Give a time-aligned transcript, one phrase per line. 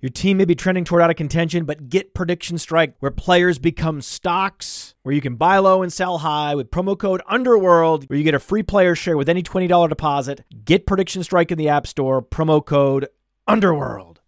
[0.00, 3.58] Your team may be trending toward out of contention, but get Prediction Strike, where players
[3.58, 8.16] become stocks, where you can buy low and sell high with promo code Underworld, where
[8.16, 10.44] you get a free player share with any $20 deposit.
[10.64, 13.08] Get Prediction Strike in the App Store, promo code
[13.48, 14.20] Underworld.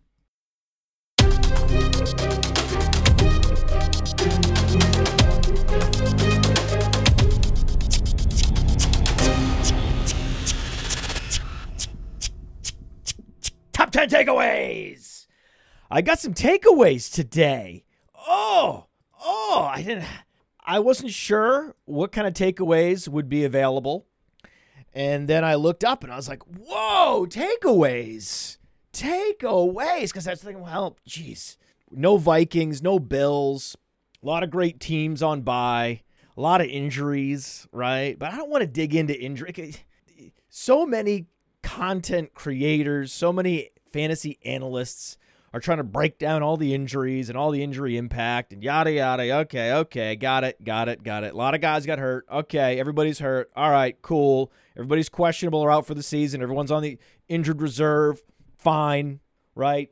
[13.72, 15.09] Top 10 takeaways.
[15.90, 17.84] I got some takeaways today.
[18.28, 18.86] Oh,
[19.20, 20.06] oh, I didn't
[20.64, 24.06] I wasn't sure what kind of takeaways would be available.
[24.92, 28.58] And then I looked up and I was like, "Whoa, takeaways.
[28.92, 31.58] Takeaways." Cuz I was thinking, well, geez,
[31.90, 33.76] no Vikings, no Bills,
[34.22, 36.02] a lot of great teams on by,
[36.36, 38.16] a lot of injuries, right?
[38.16, 39.74] But I don't want to dig into injury.
[40.48, 41.26] So many
[41.62, 45.16] content creators, so many fantasy analysts
[45.52, 48.92] are trying to break down all the injuries and all the injury impact and yada
[48.92, 49.32] yada.
[49.40, 51.34] Okay, okay, got it, got it, got it.
[51.34, 52.26] A lot of guys got hurt.
[52.30, 53.50] Okay, everybody's hurt.
[53.56, 54.52] All right, cool.
[54.76, 56.42] Everybody's questionable or out for the season.
[56.42, 58.22] Everyone's on the injured reserve.
[58.58, 59.20] Fine,
[59.54, 59.90] right?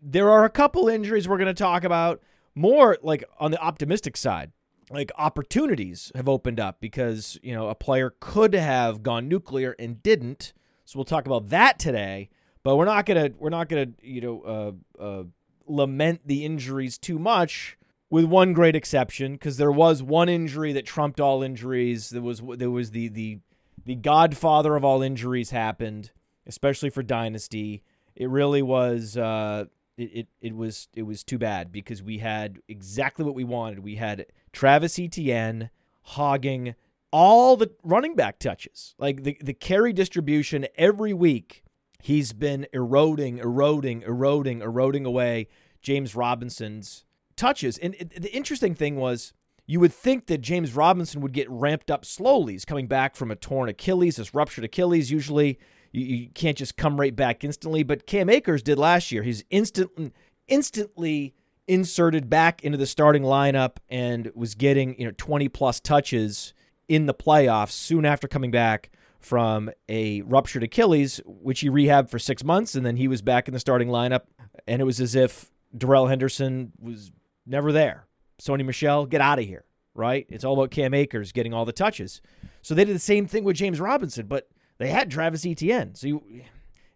[0.00, 2.20] There are a couple injuries we're going to talk about.
[2.54, 4.52] More like on the optimistic side
[4.90, 10.02] like opportunities have opened up because you know a player could have gone nuclear and
[10.02, 10.52] didn't
[10.84, 12.28] so we'll talk about that today
[12.64, 15.22] but we're not gonna we're not gonna you know uh, uh,
[15.66, 17.78] lament the injuries too much
[18.10, 22.42] with one great exception because there was one injury that trumped all injuries there was
[22.56, 23.38] there was the the
[23.84, 26.10] the godfather of all injuries happened
[26.46, 27.82] especially for dynasty
[28.16, 29.64] it really was uh,
[29.96, 33.80] it, it, it was it was too bad because we had exactly what we wanted.
[33.80, 35.70] We had Travis Etienne
[36.02, 36.74] hogging
[37.10, 38.94] all the running back touches.
[38.98, 41.63] Like the, the carry distribution every week,
[42.04, 45.48] he's been eroding, eroding, eroding, eroding away
[45.80, 47.78] James Robinson's touches.
[47.78, 49.32] And the interesting thing was
[49.64, 52.52] you would think that James Robinson would get ramped up slowly.
[52.52, 55.10] He's coming back from a torn Achilles, this ruptured Achilles.
[55.10, 55.58] Usually
[55.92, 57.82] you, you can't just come right back instantly.
[57.82, 59.22] But Cam Akers did last year.
[59.22, 60.12] He's instant,
[60.46, 61.34] instantly
[61.66, 66.52] inserted back into the starting lineup and was getting you know 20 plus touches
[66.86, 68.90] in the playoffs soon after coming back
[69.24, 73.48] from a ruptured Achilles, which he rehabbed for six months, and then he was back
[73.48, 74.22] in the starting lineup.
[74.66, 77.10] And it was as if Darrell Henderson was
[77.46, 78.06] never there.
[78.40, 79.64] Sony Michel, get out of here,
[79.94, 80.26] right?
[80.28, 82.20] It's all about Cam Akers getting all the touches.
[82.62, 84.48] So they did the same thing with James Robinson, but
[84.78, 85.94] they had Travis Etienne.
[85.94, 86.44] So you,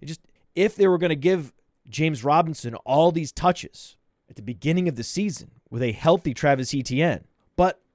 [0.04, 0.20] just
[0.54, 1.52] if they were going to give
[1.88, 3.96] James Robinson all these touches
[4.28, 7.24] at the beginning of the season with a healthy Travis Etienne,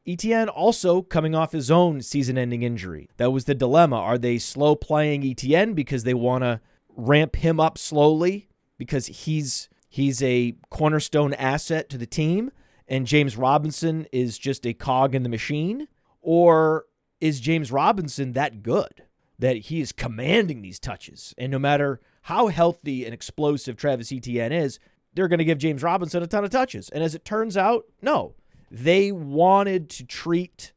[0.06, 3.10] Etienne also coming off his own season-ending injury.
[3.18, 3.96] That was the dilemma.
[3.96, 6.60] Are they slow playing Etienne because they want to
[6.90, 12.52] ramp him up slowly because he's he's a cornerstone asset to the team
[12.88, 15.88] and James Robinson is just a cog in the machine?
[16.22, 16.86] Or
[17.22, 19.04] is James Robinson that good?
[19.40, 21.34] that he is commanding these touches.
[21.38, 24.80] And no matter how healthy and explosive Travis Etienne is,
[25.14, 26.90] they're going to give James Robinson a ton of touches.
[26.90, 28.36] And as it turns out, no.
[28.74, 30.74] They wanted to treat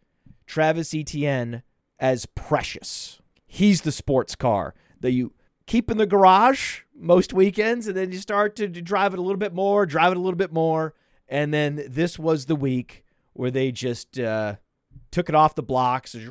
[0.47, 1.63] Travis Etienne
[1.99, 3.23] as precious.
[3.47, 5.33] He's the sports car that you
[5.67, 9.39] keep in the garage most weekends, and then you start to drive it a little
[9.39, 10.93] bit more, drive it a little bit more.
[11.27, 13.03] And then this was the week
[13.33, 14.57] where they just uh,
[15.11, 16.15] took it off the blocks.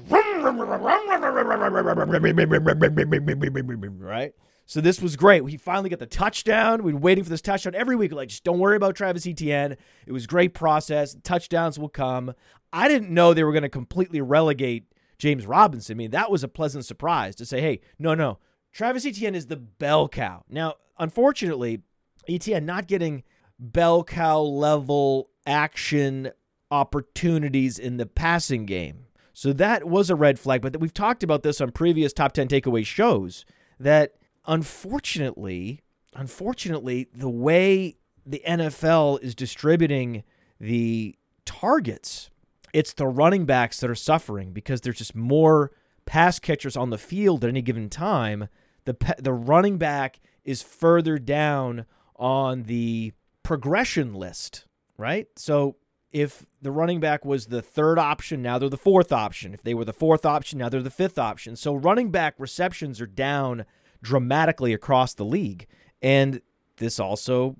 [3.99, 4.33] Right?
[4.65, 5.47] So this was great.
[5.47, 6.83] He finally got the touchdown.
[6.83, 8.11] We've been waiting for this touchdown every week.
[8.11, 9.77] Like, just don't worry about Travis Etienne.
[10.07, 11.15] It was great process.
[11.23, 12.33] Touchdowns will come.
[12.73, 15.95] I didn't know they were going to completely relegate James Robinson.
[15.95, 18.39] I mean, that was a pleasant surprise to say, hey, no, no.
[18.73, 20.43] Travis Etienne is the bell cow.
[20.49, 21.81] Now, unfortunately,
[22.27, 23.23] Etienne not getting
[23.59, 26.31] bell cow level action
[26.71, 29.05] opportunities in the passing game.
[29.31, 30.61] So that was a red flag.
[30.61, 33.45] But we've talked about this on previous top 10 takeaway shows
[33.79, 34.15] that
[34.47, 35.81] unfortunately,
[36.13, 40.23] unfortunately, the way the NFL is distributing
[40.59, 41.15] the
[41.45, 42.29] targets,
[42.73, 45.71] it's the running backs that are suffering because there's just more
[46.05, 48.47] pass catchers on the field at any given time.
[48.85, 51.85] The the running back is further down
[52.15, 54.65] on the progression list,
[54.97, 55.27] right?
[55.35, 55.77] So
[56.11, 59.53] if the running back was the third option, now they're the fourth option.
[59.53, 61.55] If they were the fourth option, now they're the fifth option.
[61.55, 63.65] So running back receptions are down
[64.01, 65.67] dramatically across the league.
[66.01, 66.41] And
[66.77, 67.55] this also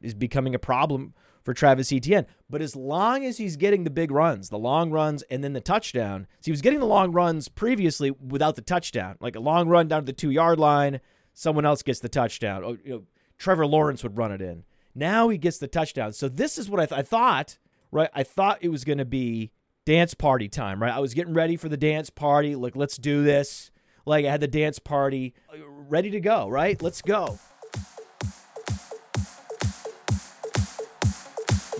[0.00, 2.26] is becoming a problem for Travis Etienne.
[2.48, 5.60] But as long as he's getting the big runs, the long runs, and then the
[5.60, 9.68] touchdown, so he was getting the long runs previously without the touchdown, like a long
[9.68, 11.00] run down to the two yard line,
[11.32, 12.62] someone else gets the touchdown.
[12.64, 13.02] Oh, you know,
[13.38, 14.64] Trevor Lawrence would run it in.
[14.94, 16.12] Now he gets the touchdown.
[16.12, 17.58] So this is what I, th- I thought,
[17.90, 18.10] right?
[18.14, 19.52] I thought it was going to be
[19.86, 20.92] dance party time, right?
[20.92, 22.54] I was getting ready for the dance party.
[22.54, 23.70] Like, let's do this.
[24.06, 26.80] Like, I had the dance party uh, ready to go, right?
[26.80, 27.38] Let's go.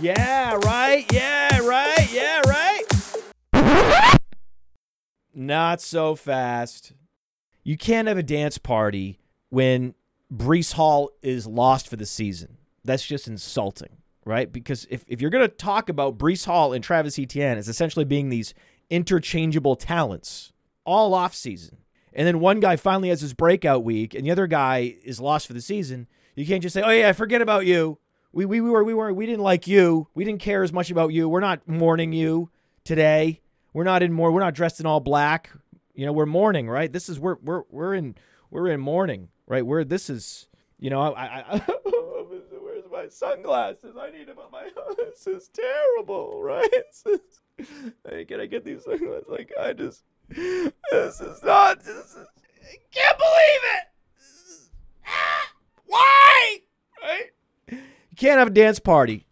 [0.01, 1.05] Yeah, right.
[1.13, 2.13] Yeah, right.
[2.13, 4.17] Yeah, right.
[5.35, 6.93] Not so fast.
[7.63, 9.21] You can't have a dance party
[9.51, 9.95] when
[10.33, 12.57] Breece Hall is lost for the season.
[12.85, 14.51] That's just insulting, right?
[14.51, 18.07] Because if, if you're going to talk about Breece Hall and Travis Etienne as essentially
[18.07, 18.55] being these
[18.89, 20.53] interchangeable talents
[20.87, 21.79] all off season,
[22.13, 25.47] and then one guy finally has his breakout week and the other guy is lost
[25.47, 27.99] for the season, you can't just say, "Oh yeah, forget about you.
[28.33, 30.09] We we, we were we were we didn't like you.
[30.15, 31.29] We didn't care as much about you.
[31.29, 32.51] We're not mourning you
[32.85, 33.41] today.
[33.73, 34.33] We're not in more.
[34.33, 35.51] We're not dressed in all black.
[35.95, 36.93] You know, we're mourning, right?
[36.93, 38.15] This is we're we're we're in
[38.51, 39.65] we're in mourning, right?
[39.65, 40.49] We're this is
[40.79, 41.59] you know I, I, I
[42.61, 43.97] where's my sunglasses?
[44.01, 44.69] I need them on my.
[44.97, 46.69] This is terrible, right?
[47.07, 47.21] Is,
[48.27, 49.27] can I get these sunglasses?
[49.29, 51.81] Like I just this is not.
[51.81, 53.85] This is, I can't believe it.
[55.07, 55.53] Ah,
[55.87, 56.59] why?
[57.03, 57.31] Right?
[57.71, 59.27] You can't have a dance party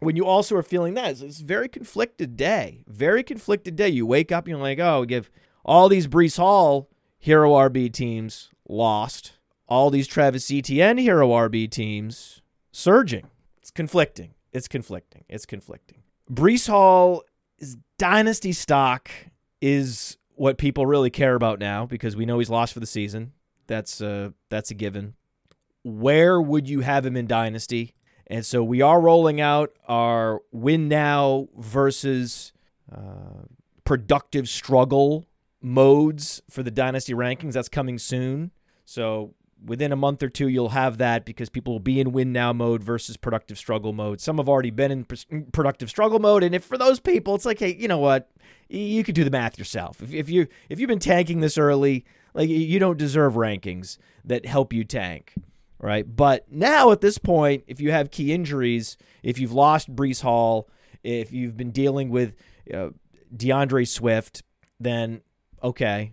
[0.00, 1.10] when you also are feeling that.
[1.10, 2.84] It's, it's a very conflicted day.
[2.86, 3.88] Very conflicted day.
[3.88, 5.30] You wake up and you're like, oh, give
[5.64, 6.88] all these Breece Hall
[7.18, 9.32] hero RB teams lost.
[9.68, 12.40] All these Travis Etienne hero RB teams
[12.70, 13.26] surging.
[13.60, 14.34] It's conflicting.
[14.52, 15.24] It's conflicting.
[15.28, 16.02] It's conflicting.
[16.30, 17.22] Breece Hall
[17.58, 19.10] is dynasty stock
[19.60, 23.32] is what people really care about now because we know he's lost for the season.
[23.66, 25.14] That's uh that's a given.
[25.82, 27.94] Where would you have him in dynasty?
[28.28, 32.52] And so we are rolling out our win now versus
[32.92, 33.44] uh,
[33.84, 35.26] productive struggle
[35.60, 37.52] modes for the dynasty rankings.
[37.52, 38.50] That's coming soon.
[38.84, 39.34] So
[39.66, 42.52] within a month or two, you'll have that because people will be in win now
[42.52, 44.20] mode versus productive struggle mode.
[44.20, 47.58] Some have already been in productive struggle mode, and if for those people, it's like,
[47.58, 48.30] hey, you know what?
[48.68, 50.02] You could do the math yourself.
[50.02, 52.04] If, if you if you've been tanking this early,
[52.34, 55.34] like you don't deserve rankings that help you tank,
[55.78, 56.04] right?
[56.16, 60.68] But now at this point, if you have key injuries, if you've lost Breece Hall,
[61.02, 62.34] if you've been dealing with
[62.72, 62.90] uh,
[63.34, 64.42] D'Andre Swift,
[64.80, 65.22] then
[65.62, 66.12] okay,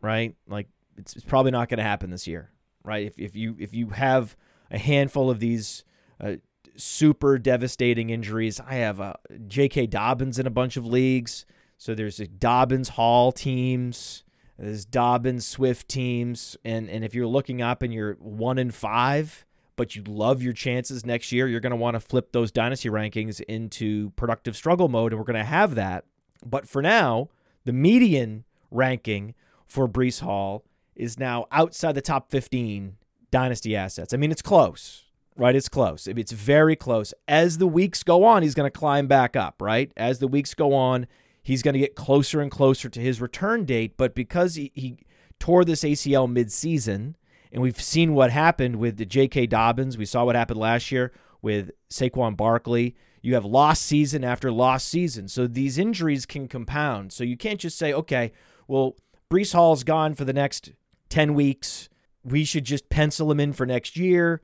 [0.00, 0.34] right?
[0.48, 2.50] Like it's, it's probably not going to happen this year,
[2.88, 3.06] right?
[3.06, 4.36] If, if you if you have
[4.70, 5.84] a handful of these
[6.20, 6.36] uh,
[6.76, 9.14] super devastating injuries, I have uh,
[9.46, 9.88] J.K.
[9.88, 11.44] Dobbins in a bunch of leagues.
[11.76, 14.24] So there's Dobbins Hall teams,
[14.58, 19.44] there's Dobbins Swift teams, and and if you're looking up and you're one in five,
[19.76, 22.88] but you love your chances next year, you're going to want to flip those dynasty
[22.88, 26.04] rankings into productive struggle mode, and we're going to have that.
[26.44, 27.28] But for now,
[27.64, 29.34] the median ranking
[29.66, 30.64] for Breece Hall
[30.98, 32.96] is now outside the top 15
[33.30, 34.12] dynasty assets.
[34.12, 35.04] I mean, it's close,
[35.36, 35.54] right?
[35.54, 36.06] It's close.
[36.06, 37.14] It's very close.
[37.26, 39.92] As the weeks go on, he's going to climb back up, right?
[39.96, 41.06] As the weeks go on,
[41.42, 43.96] he's going to get closer and closer to his return date.
[43.96, 44.98] But because he, he
[45.38, 47.14] tore this ACL midseason,
[47.52, 49.46] and we've seen what happened with the J.K.
[49.46, 52.94] Dobbins, we saw what happened last year with Saquon Barkley.
[53.22, 55.28] You have lost season after lost season.
[55.28, 57.12] So these injuries can compound.
[57.12, 58.32] So you can't just say, okay,
[58.66, 58.96] well,
[59.30, 60.72] Breece Hall's gone for the next
[61.08, 61.88] 10 weeks.
[62.24, 64.42] We should just pencil him in for next year,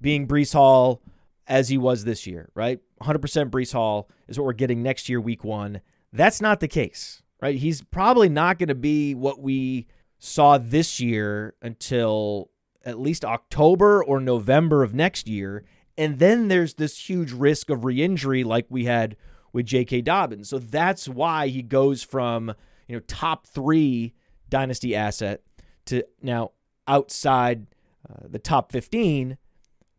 [0.00, 1.02] being Breece Hall
[1.46, 2.80] as he was this year, right?
[3.02, 5.80] 100% Breece Hall is what we're getting next year, week one.
[6.12, 7.56] That's not the case, right?
[7.56, 9.86] He's probably not going to be what we
[10.18, 12.50] saw this year until
[12.84, 15.64] at least October or November of next year.
[15.98, 19.16] And then there's this huge risk of re injury like we had
[19.52, 20.02] with J.K.
[20.02, 20.48] Dobbins.
[20.48, 22.54] So that's why he goes from,
[22.86, 24.14] you know, top three
[24.48, 25.42] dynasty asset
[25.86, 26.52] to now
[26.86, 27.66] outside
[28.08, 29.38] uh, the top 15.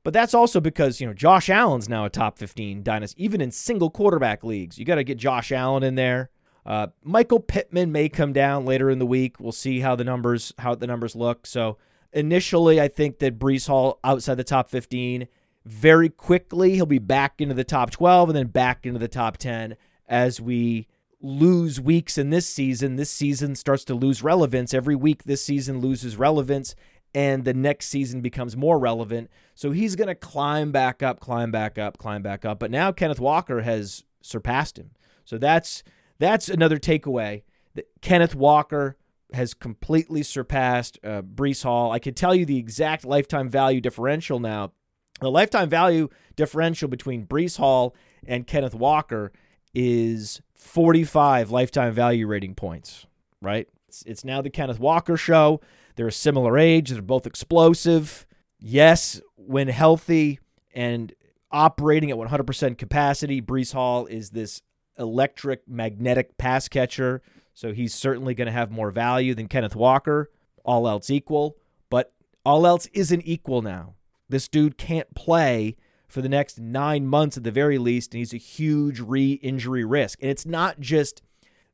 [0.04, 3.52] But that's also because, you know, Josh Allen's now a top 15 dynasty, even in
[3.52, 4.78] single quarterback leagues.
[4.78, 6.30] You got to get Josh Allen in there.
[6.66, 9.40] Uh, Michael Pittman may come down later in the week.
[9.40, 11.46] We'll see how the numbers how the numbers look.
[11.46, 11.78] So
[12.14, 15.28] initially, I think that Breece Hall outside the top 15.
[15.66, 19.38] Very quickly, he'll be back into the top 12 and then back into the top
[19.38, 19.76] 10
[20.08, 20.88] as we
[21.22, 22.96] lose weeks in this season.
[22.96, 24.74] This season starts to lose relevance.
[24.74, 26.76] Every week this season loses relevance
[27.16, 29.30] and the next season becomes more relevant.
[29.56, 32.60] So he's going to climb back up, climb back up, climb back up.
[32.60, 34.92] But now Kenneth Walker has surpassed him.
[35.26, 35.84] So that's
[36.20, 37.44] that's another takeaway
[37.76, 38.98] that Kenneth Walker
[39.34, 41.92] has completely surpassed uh, Breece Hall.
[41.92, 44.72] I can tell you the exact lifetime value differential now.
[45.20, 47.96] The lifetime value differential between Breece Hall
[48.26, 49.32] and Kenneth Walker
[49.74, 53.06] is 45 lifetime value rating points,
[53.42, 53.68] right?
[53.88, 55.62] It's, it's now the Kenneth Walker show.
[55.96, 58.26] They're a similar age, they're both explosive.
[58.60, 60.40] Yes, when healthy
[60.74, 61.14] and
[61.52, 64.62] operating at 100% capacity, Breece Hall is this
[65.00, 67.22] electric magnetic pass catcher.
[67.54, 70.30] So he's certainly going to have more value than Kenneth Walker,
[70.64, 71.58] all else equal.
[71.90, 72.14] But
[72.46, 73.96] all else isn't equal now.
[74.30, 75.76] This dude can't play
[76.08, 79.84] for the next nine months at the very least, and he's a huge re injury
[79.84, 80.22] risk.
[80.22, 81.22] And it's not just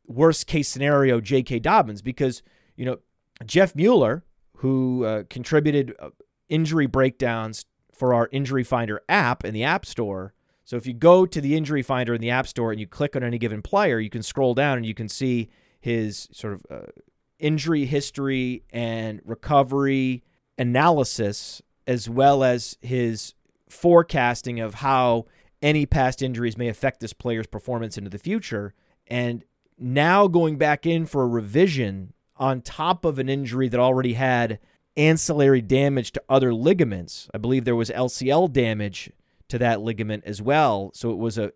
[0.06, 1.60] worst case scenario J.K.
[1.60, 2.42] Dobbins, because,
[2.76, 3.00] you know,
[3.46, 4.24] Jeff Mueller,
[4.58, 6.10] who uh, contributed uh,
[6.50, 10.34] injury breakdowns for our Injury Finder app in the App Store.
[10.66, 13.16] So if you go to the Injury Finder in the App Store and you click
[13.16, 15.50] on any given player, you can scroll down and you can see
[15.80, 16.92] his sort of uh,
[17.40, 20.24] injury history and recovery
[20.58, 23.34] analysis, as well as his
[23.74, 25.26] forecasting of how
[25.62, 28.74] any past injuries may affect this player's performance into the future.
[29.08, 29.44] And
[29.78, 34.60] now going back in for a revision on top of an injury that already had
[34.96, 37.30] ancillary damage to other ligaments.
[37.34, 39.12] I believe there was LCL damage
[39.50, 40.92] to that ligament as well.
[40.94, 41.52] So it was a,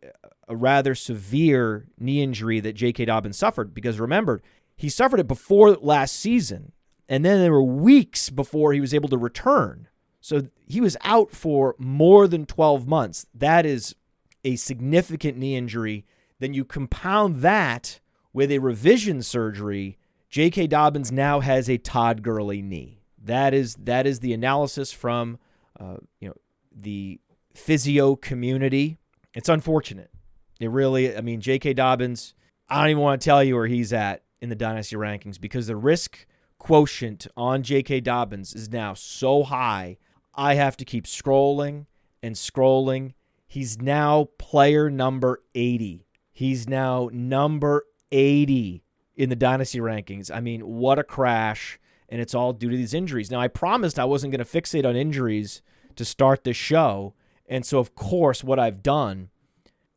[0.48, 3.06] a rather severe knee injury that J.K.
[3.06, 4.42] Dobbins suffered because remember,
[4.76, 6.72] he suffered it before last season.
[7.10, 9.88] And then there were weeks before he was able to return.
[10.28, 13.28] So he was out for more than 12 months.
[13.34, 13.96] That is
[14.44, 16.06] a significant knee injury.
[16.40, 18.02] Then you compound that
[18.34, 19.98] with a revision surgery.
[20.30, 20.68] J.K.
[20.68, 23.00] Dobbins now has a Todd Gurley knee.
[23.24, 25.40] That is that is the analysis from
[25.80, 26.36] uh, you know
[26.76, 27.22] the
[27.56, 28.98] physio community.
[29.34, 30.12] It's unfortunate.
[30.60, 31.16] It really.
[31.16, 31.74] I mean, J.K.
[31.74, 32.34] Dobbins.
[32.68, 35.68] I don't even want to tell you where he's at in the dynasty rankings because
[35.68, 36.26] the risk
[36.60, 38.02] quotient on J.K.
[38.02, 39.96] Dobbins is now so high
[40.38, 41.88] I have to keep scrolling
[42.22, 43.14] and scrolling.
[43.48, 46.06] He's now player number 80.
[46.32, 48.84] He's now number 80
[49.16, 50.30] in the dynasty rankings.
[50.34, 51.80] I mean, what a crash.
[52.08, 53.32] And it's all due to these injuries.
[53.32, 55.62] Now, I promised I wasn't going to fixate on injuries
[55.96, 57.16] to start the show.
[57.50, 59.30] And so, of course, what I've done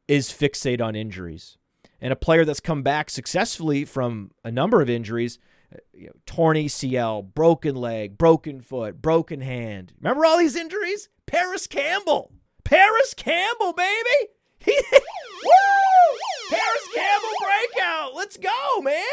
[0.08, 1.58] is fixate on injuries.
[2.00, 5.38] And a player that's come back successfully from a number of injuries
[5.92, 9.92] you know, torn ACL, broken leg, broken foot, broken hand.
[10.00, 11.08] Remember all these injuries?
[11.26, 12.32] Parris Campbell.
[12.64, 14.28] Parris Campbell, baby.
[16.50, 18.14] Parris Campbell breakout.
[18.14, 19.04] Let's go, man.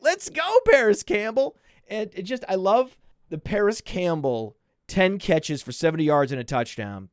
[0.00, 1.56] Let's go, Parris Campbell.
[1.88, 2.96] And it just, I love
[3.28, 4.56] the Parris Campbell
[4.88, 7.10] 10 catches for 70 yards and a touchdown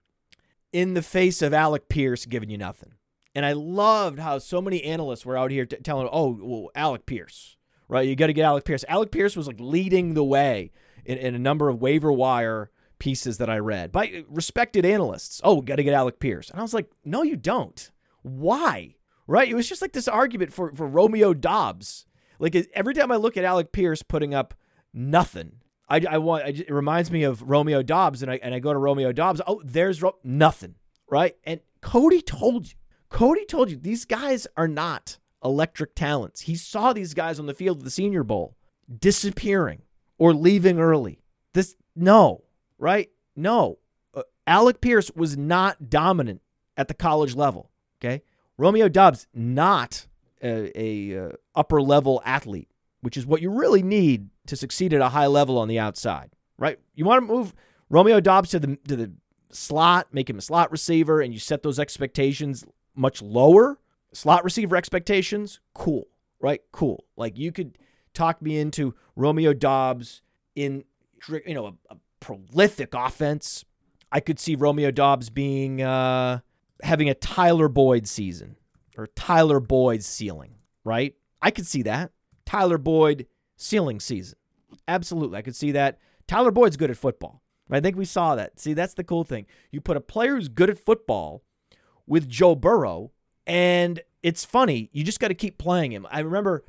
[0.72, 2.94] in the face of Alec Pierce giving you nothing.
[3.36, 7.06] And I loved how so many analysts were out here t- telling, oh, well, Alec
[7.06, 7.57] Pierce
[7.88, 8.08] right?
[8.08, 8.86] You got to get Alec Pierce.
[8.88, 10.72] Alec Pierce was like leading the way
[11.06, 15.42] in, in a number of waiver wire pieces that I read by uh, respected analysts.
[15.44, 16.50] Oh, got to get Alec Pierce.
[16.50, 17.92] And I was like, no, you don't.
[18.22, 18.96] Why?
[19.28, 19.50] Right?
[19.50, 22.06] It was just like this argument for, for Romeo Doubs.
[22.40, 24.54] Like every time I look at Alec Pierce putting up
[24.94, 25.58] nothing,
[25.90, 28.74] I, I want I, it reminds me of Romeo Doubs, and I and I go
[28.74, 29.42] to Romeo Doubs.
[29.48, 30.76] Oh, there's Ro- nothing,
[31.10, 31.36] right?
[31.46, 32.74] And Cody told you,
[33.10, 36.42] Cody told you these guys are not electric talents.
[36.42, 38.56] He saw these guys on the field of the Senior Bowl
[39.00, 39.82] disappearing
[40.18, 41.22] or leaving early.
[41.54, 42.44] This, no,
[42.78, 43.10] right?
[43.36, 43.80] No.
[44.16, 46.42] Uh, Alec Pierce was not dominant
[46.76, 47.70] at the college level.
[48.00, 48.22] Okay.
[48.58, 50.08] Romeo Doubs, not
[50.42, 52.70] a, a uh, upper level athlete,
[53.02, 56.32] which is what you really need to succeed at a high level on the outside,
[56.58, 56.80] right?
[56.96, 57.54] You want to move
[57.90, 59.12] Romeo Doubs to the to the
[59.52, 62.66] slot, make him a slot receiver, and you set those expectations
[62.96, 63.80] much lower
[64.14, 66.08] slot receiver expectations, cool,
[66.40, 66.62] right?
[66.72, 67.06] Cool.
[67.16, 67.78] Like you could
[68.14, 70.22] talk me into Romeo Doubs
[70.56, 70.84] in
[71.28, 73.66] you know a, a prolific offense.
[74.12, 76.40] I could see Romeo Doubs being uh,
[76.82, 78.56] having a Tyler Boyd season
[78.98, 81.14] or Tyler Boyd's ceiling, right?
[81.42, 82.12] I could see that
[82.46, 84.38] Tyler Boyd ceiling season.
[84.88, 86.00] Absolutely, I could see that.
[86.28, 87.42] Tyler Boyd's good at football.
[87.70, 88.60] I think we saw that.
[88.60, 89.46] See, that's the cool thing.
[89.72, 91.44] You put a player who's good at football
[92.06, 93.12] with Joe Burrow,
[93.48, 94.90] and it's funny.
[94.92, 96.06] You just got to keep playing him.
[96.12, 96.64] I remember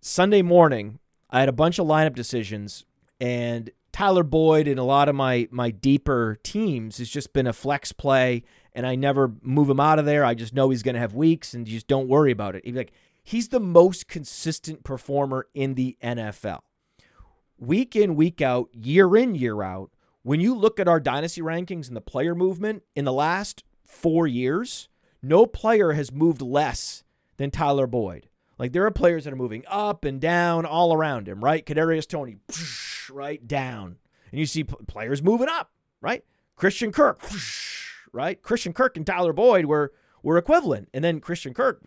[0.00, 0.98] Sunday morning,
[1.30, 2.84] I had a bunch of lineup decisions,
[3.18, 7.52] and Tyler Boyd in a lot of my my deeper teams has just been a
[7.52, 10.24] flex play, and I never move him out of there.
[10.24, 12.64] I just know he's going to have weeks, and you just don't worry about it.
[12.64, 12.92] He's like
[13.22, 16.60] he's the most consistent performer in the NFL,
[17.58, 19.90] week in, week out, year in, year out.
[20.24, 24.26] When you look at our dynasty rankings and the player movement in the last four
[24.26, 24.88] years,
[25.22, 27.04] no player has moved less
[27.36, 28.28] than Tyler Boyd.
[28.58, 31.64] Like there are players that are moving up and down all around him, right?
[31.64, 32.36] Kadarius Toney,
[33.10, 33.96] right down,
[34.30, 36.24] and you see players moving up, right?
[36.56, 37.20] Christian Kirk,
[38.12, 38.40] right?
[38.42, 41.82] Christian Kirk and Tyler Boyd were were equivalent, and then Christian Kirk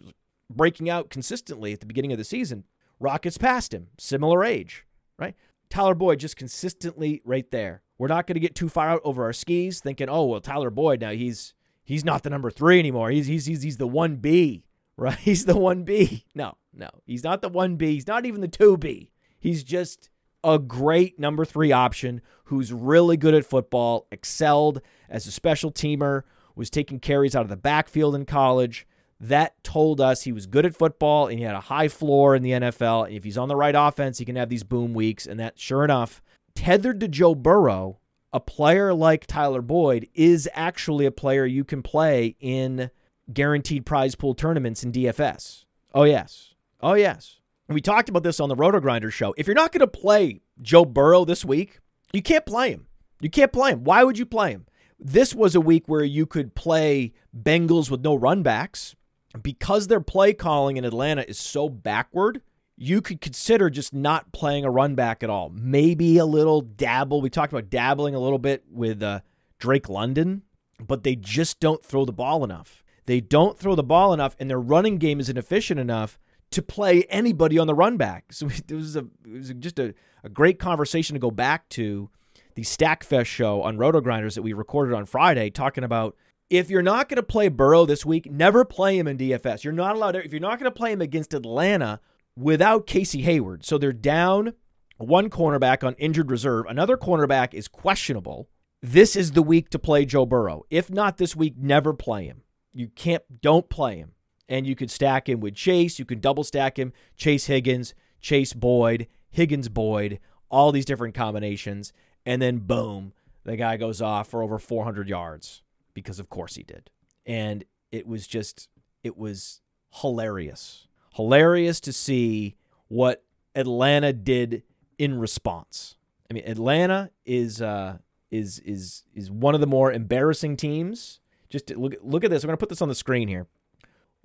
[0.54, 2.66] breaking out consistently at the beginning of the season.
[3.00, 4.86] Rockets passed him, similar age,
[5.18, 5.36] right?
[5.70, 7.82] Tyler Boyd just consistently right there.
[7.98, 10.70] We're not going to get too far out over our skis thinking, "Oh, well, Tyler
[10.70, 11.54] Boyd now he's
[11.86, 13.12] he's not the number 3 anymore.
[13.12, 14.64] He's he's he's, he's the 1B."
[14.98, 15.20] Right?
[15.20, 16.24] He's the 1B.
[16.36, 16.90] No, no.
[17.06, 17.82] He's not the 1B.
[17.82, 19.10] He's not even the 2B.
[19.38, 20.10] He's just
[20.42, 26.22] a great number 3 option who's really good at football, excelled as a special teamer,
[26.56, 28.88] was taking carries out of the backfield in college.
[29.20, 32.44] That told us he was good at football and he had a high floor in
[32.44, 33.08] the NFL.
[33.08, 35.26] And if he's on the right offense, he can have these boom weeks.
[35.26, 36.22] And that, sure enough,
[36.54, 38.00] tethered to Joe Burrow,
[38.36, 42.92] a player like Tyler Boyd is actually a player you can play in
[43.32, 45.64] guaranteed prize pool tournaments in DFS.
[45.94, 46.54] Oh, yes.
[46.82, 47.40] Oh, yes.
[47.70, 49.34] We talked about this on the Roto Grinder show.
[49.38, 51.80] If you're not going to play Joe Burrow this week,
[52.12, 52.88] you can't play him.
[53.22, 53.86] You can't play him.
[53.86, 54.66] Why would you play him?
[55.00, 58.96] This was a week where you could play Bengals with no runbacks.
[59.42, 62.42] Because their play calling in Atlanta is so backward,
[62.78, 65.50] you could consider just not playing a run back at all.
[65.50, 67.22] Maybe a little dabble.
[67.22, 69.22] We talked about dabbling a little bit with uh,
[69.60, 70.44] Drake London,
[70.80, 72.84] but they just don't throw the ball enough.
[73.06, 76.20] They don't throw the ball enough, and their running game isn't efficient enough
[76.52, 78.26] to play anybody on the run back.
[78.32, 82.10] So it was, a, it was just a, a great conversation to go back to
[82.56, 86.16] the Stackfest show on Roto Grinders that we recorded on Friday, talking about
[86.50, 89.64] if you're not going to play Burrow this week, never play him in DFS.
[89.64, 92.00] You're not allowed to, if you're not going to play him against Atlanta
[92.36, 93.66] without Casey Hayward.
[93.66, 94.54] So they're down
[94.98, 96.66] one cornerback on injured reserve.
[96.68, 98.50] Another cornerback is questionable.
[98.82, 100.64] This is the week to play Joe Burrow.
[100.70, 102.42] If not this week, never play him.
[102.74, 104.12] You can't, don't play him.
[104.48, 105.98] And you could stack him with Chase.
[105.98, 106.94] You can double stack him.
[107.18, 111.94] Chase Higgins, Chase Boyd, Higgins Boyd, all these different combinations.
[112.26, 113.14] And then boom,
[113.44, 115.64] the guy goes off for over 400 yards
[115.94, 116.92] because of course he did.
[117.26, 118.70] And it was just,
[119.04, 119.62] it was
[120.02, 120.88] hilarious.
[121.16, 122.56] Hilarious to see
[122.88, 123.24] what
[123.56, 124.64] Atlanta did
[124.98, 125.96] in response.
[126.30, 127.98] I mean, Atlanta is uh,
[128.32, 131.20] is is is one of the more embarrassing teams
[131.50, 132.44] just look look at this.
[132.44, 133.48] I'm going to put this on the screen here.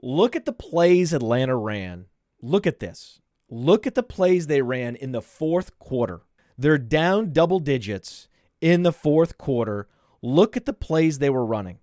[0.02, 2.06] Look at the plays Atlanta ran.
[2.42, 3.20] Look at this.
[3.48, 6.22] Look at the plays they ran in the fourth quarter.
[6.56, 8.28] They're down double digits
[8.60, 9.88] in the fourth quarter.
[10.22, 11.78] Look at the plays they were running.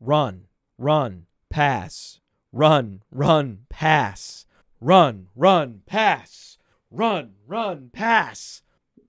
[0.00, 0.46] Run,
[0.78, 2.19] run, pass.
[2.52, 4.46] Run, run, pass.
[4.80, 6.58] Run, run, pass.
[6.90, 8.62] Run, run, pass.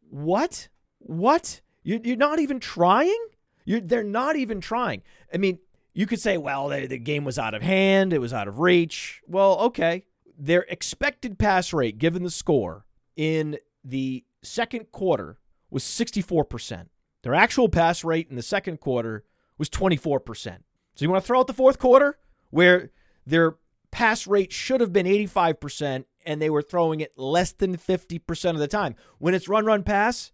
[0.10, 0.68] What?
[1.00, 1.62] What?
[1.84, 3.26] You're not even trying?
[3.66, 5.02] You're, they're not even trying.
[5.34, 5.60] I mean,
[5.94, 9.22] you could say, well, the game was out of hand, it was out of reach.
[9.28, 10.06] Well, okay.
[10.38, 15.38] Their expected pass rate, given the score, in the second quarter
[15.70, 16.88] was 64%.
[17.24, 19.24] Their actual pass rate in the second quarter
[19.58, 20.44] was 24%.
[20.44, 22.18] So you want to throw out the fourth quarter
[22.50, 22.92] where
[23.26, 23.56] their
[23.92, 28.60] pass rate should have been 85% and they were throwing it less than 50% of
[28.60, 28.96] the time.
[29.18, 30.32] When it's run, run, pass,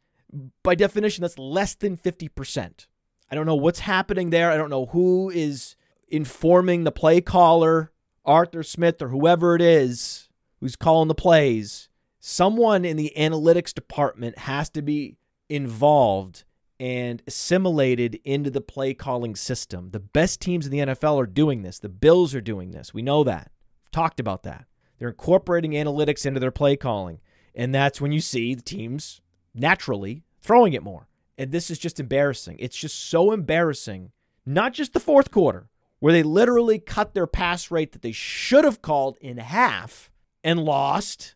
[0.64, 2.88] by definition, that's less than 50%.
[3.30, 4.52] I don't know what's happening there.
[4.52, 5.76] I don't know who is
[6.08, 7.92] informing the play caller,
[8.26, 11.90] Arthur Smith or whoever it is who's calling the plays.
[12.20, 15.18] Someone in the analytics department has to be
[15.50, 16.44] involved
[16.80, 19.90] and assimilated into the play calling system.
[19.92, 21.80] The best teams in the NFL are doing this.
[21.80, 22.94] The Bills are doing this.
[22.94, 23.52] We know that.
[23.84, 24.66] We've talked about that.
[24.98, 27.20] They're incorporating analytics into their play calling.
[27.56, 29.22] And that's when you see the teams
[29.54, 31.08] naturally throwing it more.
[31.38, 32.58] And this is just embarrassing.
[32.60, 34.12] It's just so embarrassing.
[34.46, 38.64] Not just the fourth quarter, where they literally cut their pass rate that they should
[38.64, 40.10] have called in half
[40.44, 41.36] and lost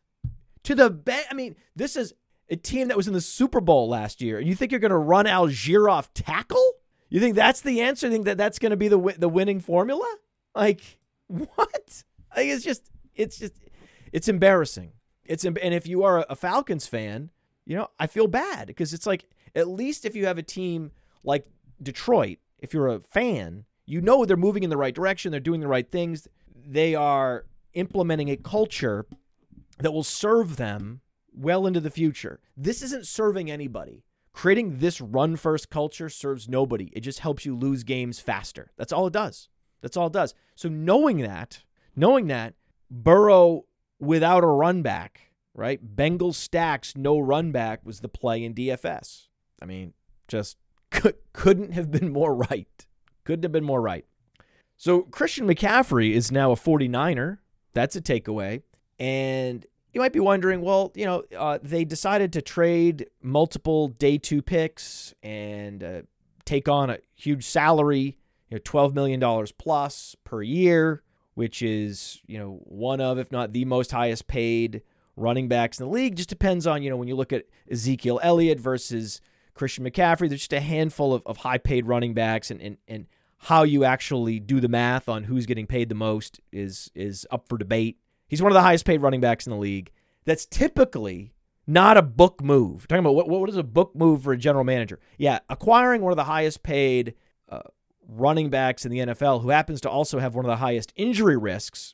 [0.64, 1.26] to the bet.
[1.30, 2.14] I mean, this is
[2.52, 4.38] a team that was in the Super Bowl last year.
[4.38, 6.74] And you think you're going to run Allgeier off tackle?
[7.10, 8.08] You think that's the answer?
[8.08, 10.08] You think that that's going to be the the winning formula?
[10.54, 12.04] Like what?
[12.36, 13.54] Think it's just it's just
[14.12, 14.92] it's embarrassing.
[15.26, 17.30] It's and if you are a Falcons fan,
[17.66, 20.92] you know I feel bad because it's like at least if you have a team
[21.24, 21.48] like
[21.82, 25.62] Detroit, if you're a fan, you know they're moving in the right direction, they're doing
[25.62, 29.06] the right things, they are implementing a culture
[29.80, 31.02] that will serve them
[31.34, 32.40] well into the future.
[32.56, 34.04] This isn't serving anybody.
[34.34, 36.90] Creating this run first culture serves nobody.
[36.94, 38.72] It just helps you lose games faster.
[38.78, 39.50] That's all it does.
[39.82, 40.34] That's all it does.
[40.56, 41.64] So knowing that,
[41.96, 42.54] knowing that
[42.90, 43.66] Burrow
[44.00, 45.80] without a run back, right?
[45.82, 49.28] Bengal stacks no run back was the play in DFS.
[49.62, 49.94] I mean,
[50.28, 50.58] just
[50.92, 52.86] could, couldn't have been more right.
[53.24, 54.06] Couldn't have been more right.
[54.78, 57.38] So Christian McCaffrey is now a 49er.
[57.74, 58.64] That's a takeaway.
[58.98, 64.18] And you might be wondering, well, you know, uh, they decided to trade multiple day
[64.18, 66.02] two picks and uh,
[66.46, 68.18] take on a huge salary,
[68.50, 73.54] you know, $12 million plus per year, which is, you know, one of, if not
[73.54, 74.82] the most highest paid
[75.16, 76.16] running backs in the league.
[76.16, 79.20] Just depends on, you know, when you look at Ezekiel Elliott versus
[79.54, 83.08] Christian McCaffrey, there's just a handful of, of high paid running backs and, and, and
[83.38, 87.48] how you actually do the math on who's getting paid the most is is up
[87.48, 87.98] for debate.
[88.32, 89.92] He's one of the highest paid running backs in the league.
[90.24, 91.34] That's typically
[91.68, 92.88] not a book move.
[92.88, 95.02] Talking about what what is a book move for a general manager?
[95.18, 97.16] Yeah, acquiring one of the highest paid
[97.50, 97.64] uh,
[98.08, 101.36] running backs in the NFL, who happens to also have one of the highest injury
[101.36, 101.94] risks.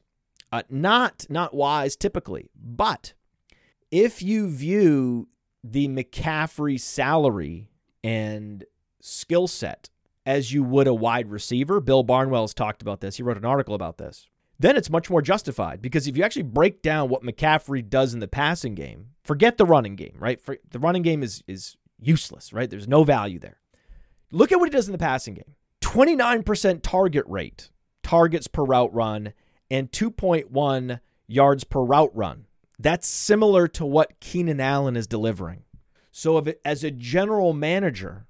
[0.52, 3.14] Uh, not not wise typically, but
[3.90, 5.30] if you view
[5.64, 7.72] the McCaffrey salary
[8.04, 8.64] and
[9.02, 9.90] skill set
[10.24, 13.18] as you would a wide receiver, Bill Barnwell's talked about this.
[13.18, 14.28] He wrote an article about this.
[14.60, 18.20] Then it's much more justified because if you actually break down what McCaffrey does in
[18.20, 20.42] the passing game, forget the running game, right?
[20.42, 22.70] For, the running game is is useless, right?
[22.70, 23.60] There's no value there.
[24.32, 25.56] Look at what he does in the passing game.
[25.82, 27.70] 29% target rate,
[28.04, 29.34] targets per route run,
[29.70, 32.46] and 2.1 yards per route run.
[32.80, 35.64] That's similar to what Keenan Allen is delivering.
[36.12, 38.26] So, it, as a general manager,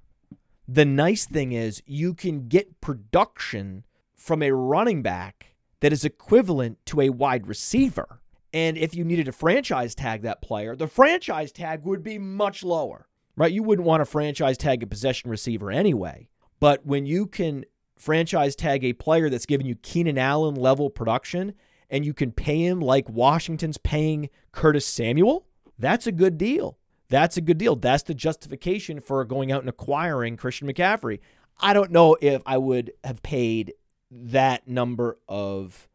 [0.68, 3.86] the nice thing is you can get production
[4.16, 5.47] from a running back
[5.80, 8.22] that is equivalent to a wide receiver.
[8.54, 12.64] And if you needed to franchise tag that player, the franchise tag would be much
[12.64, 13.52] lower, right?
[13.52, 16.30] You wouldn't want to franchise tag a possession receiver anyway.
[16.60, 21.54] But when you can franchise tag a player that's giving you Keenan Allen level production
[21.90, 25.46] and you can pay him like Washington's paying Curtis Samuel,
[25.78, 26.78] that's a good deal.
[27.10, 27.76] That's a good deal.
[27.76, 31.20] That's the justification for going out and acquiring Christian McCaffrey.
[31.60, 33.74] I don't know if I would have paid
[34.12, 35.88] that number of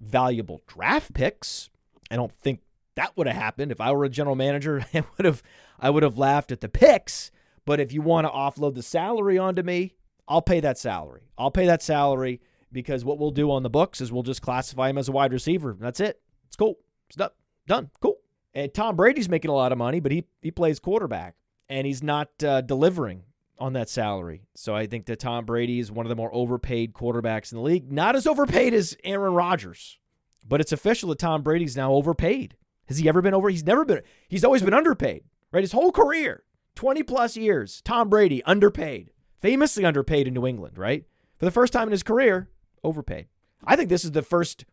[0.00, 1.70] valuable draft picks.
[2.10, 2.60] I don't think
[2.94, 4.84] that would have happened if I were a general manager.
[4.94, 5.42] I would have
[5.78, 7.30] I would have laughed at the picks.
[7.64, 9.94] But if you want to offload the salary onto me,
[10.26, 11.22] I'll pay that salary.
[11.36, 12.40] I'll pay that salary
[12.72, 15.32] because what we'll do on the books is we'll just classify him as a wide
[15.32, 15.76] receiver.
[15.78, 16.20] That's it.
[16.46, 16.78] It's cool.
[17.08, 17.30] It's done.
[17.66, 17.90] Done.
[18.00, 18.16] Cool.
[18.54, 21.36] And Tom Brady's making a lot of money, but he he plays quarterback
[21.68, 23.22] and he's not uh, delivering
[23.58, 24.42] on that salary.
[24.54, 27.64] So I think that Tom Brady is one of the more overpaid quarterbacks in the
[27.64, 27.90] league.
[27.90, 29.98] Not as overpaid as Aaron Rodgers,
[30.46, 32.56] but it's official that Tom Brady's now overpaid.
[32.86, 33.48] Has he ever been over?
[33.48, 34.02] He's never been.
[34.28, 35.62] He's always been underpaid, right?
[35.62, 36.44] His whole career,
[36.74, 41.04] 20 plus years, Tom Brady underpaid, famously underpaid in New England, right?
[41.38, 42.48] For the first time in his career,
[42.82, 43.26] overpaid.
[43.64, 44.64] I think this is the first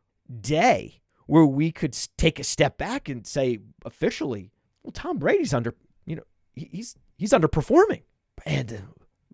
[0.41, 4.51] day where we could take a step back and say officially,
[4.83, 8.03] well, Tom Brady's under, you know, he's he's underperforming.
[8.45, 8.83] And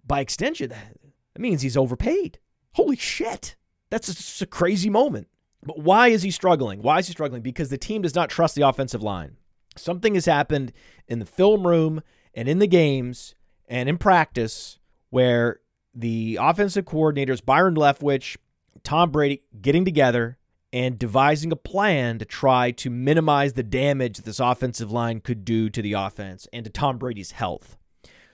[0.06, 0.97] by extension, that,
[1.38, 2.39] means he's overpaid.
[2.74, 3.56] Holy shit.
[3.89, 5.28] That's a crazy moment.
[5.63, 6.82] But why is he struggling?
[6.82, 7.41] Why is he struggling?
[7.41, 9.38] Because the team does not trust the offensive line.
[9.76, 10.71] Something has happened
[11.08, 12.02] in the film room
[12.34, 13.36] and in the games
[13.67, 15.60] and in practice where
[15.93, 18.38] the offensive coordinators, Byron Leftwich,
[18.84, 20.38] Tom Brady, getting together
[20.74, 25.69] and devising a plan to try to minimize the damage this offensive line could do
[25.69, 27.78] to the offense and to Tom Brady's health.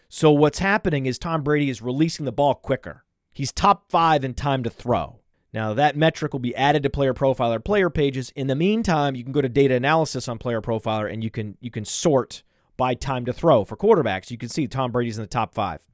[0.10, 3.04] So what's happening is Tom Brady is releasing the ball quicker.
[3.34, 5.20] He's top five in time to throw.
[5.54, 8.32] Now, that metric will be added to Player Profiler player pages.
[8.36, 11.58] In the meantime, you can go to data analysis on Player Profiler and you can
[11.60, 12.43] you can sort
[12.76, 14.30] by time to throw for quarterbacks.
[14.30, 15.88] You can see Tom Brady's in the top five.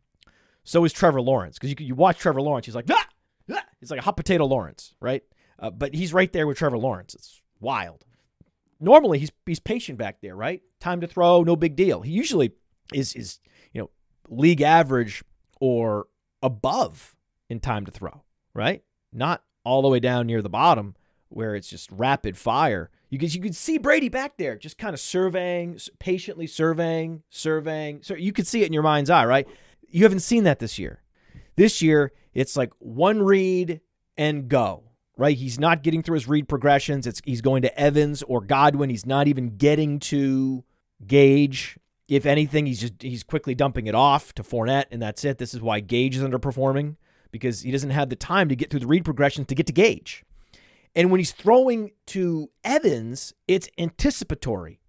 [0.64, 3.08] So is Trevor Lawrence because you you watch Trevor Lawrence, he's like ah!
[3.52, 3.64] Ah!
[3.80, 5.24] he's like a hot potato Lawrence, right?
[5.60, 7.14] Uh, but he's right there with Trevor Lawrence.
[7.14, 8.06] It's wild.
[8.80, 10.62] Normally, he's he's patient back there, right?
[10.80, 12.02] Time to throw, no big deal.
[12.02, 12.54] He usually
[12.94, 13.40] is is
[14.30, 15.24] league average
[15.60, 16.08] or
[16.42, 17.16] above
[17.50, 18.84] in time to throw, right?
[19.12, 20.96] Not all the way down near the bottom
[21.30, 22.90] where it's just rapid fire.
[23.10, 28.02] You can you can see Brady back there, just kind of surveying, patiently surveying, surveying.
[28.04, 29.48] So you could see it in your mind's eye, right?
[29.88, 31.02] You haven't seen that this year.
[31.56, 33.82] This year, it's like one read
[34.18, 34.84] and go,
[35.16, 35.38] right?
[35.38, 37.06] He's not getting through his read progressions.
[37.06, 38.90] It's he's going to Evans or Godwin.
[38.90, 40.64] He's not even getting to
[41.06, 45.38] Gage if anything, he's just he's quickly dumping it off to Fournette, and that's it.
[45.38, 46.96] This is why Gage is underperforming
[47.32, 49.74] because he doesn't have the time to get through the read progressions to get to
[49.74, 50.24] Gage.
[50.96, 54.80] And when he's throwing to Evans, it's anticipatory.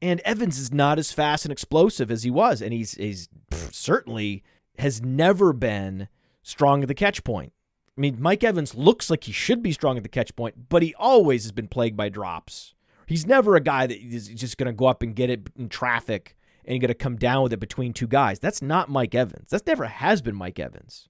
[0.00, 3.28] And Evans is not as fast and explosive as he was, and he's he's
[3.70, 4.42] certainly
[4.78, 6.08] has never been
[6.42, 7.52] strong at the catch point.
[7.96, 10.82] I mean, Mike Evans looks like he should be strong at the catch point, but
[10.82, 12.74] he always has been plagued by drops.
[13.06, 15.68] He's never a guy that is just going to go up and get it in
[15.68, 18.38] traffic and you're going to come down with it between two guys.
[18.38, 19.50] That's not Mike Evans.
[19.50, 21.08] That's never has been Mike Evans.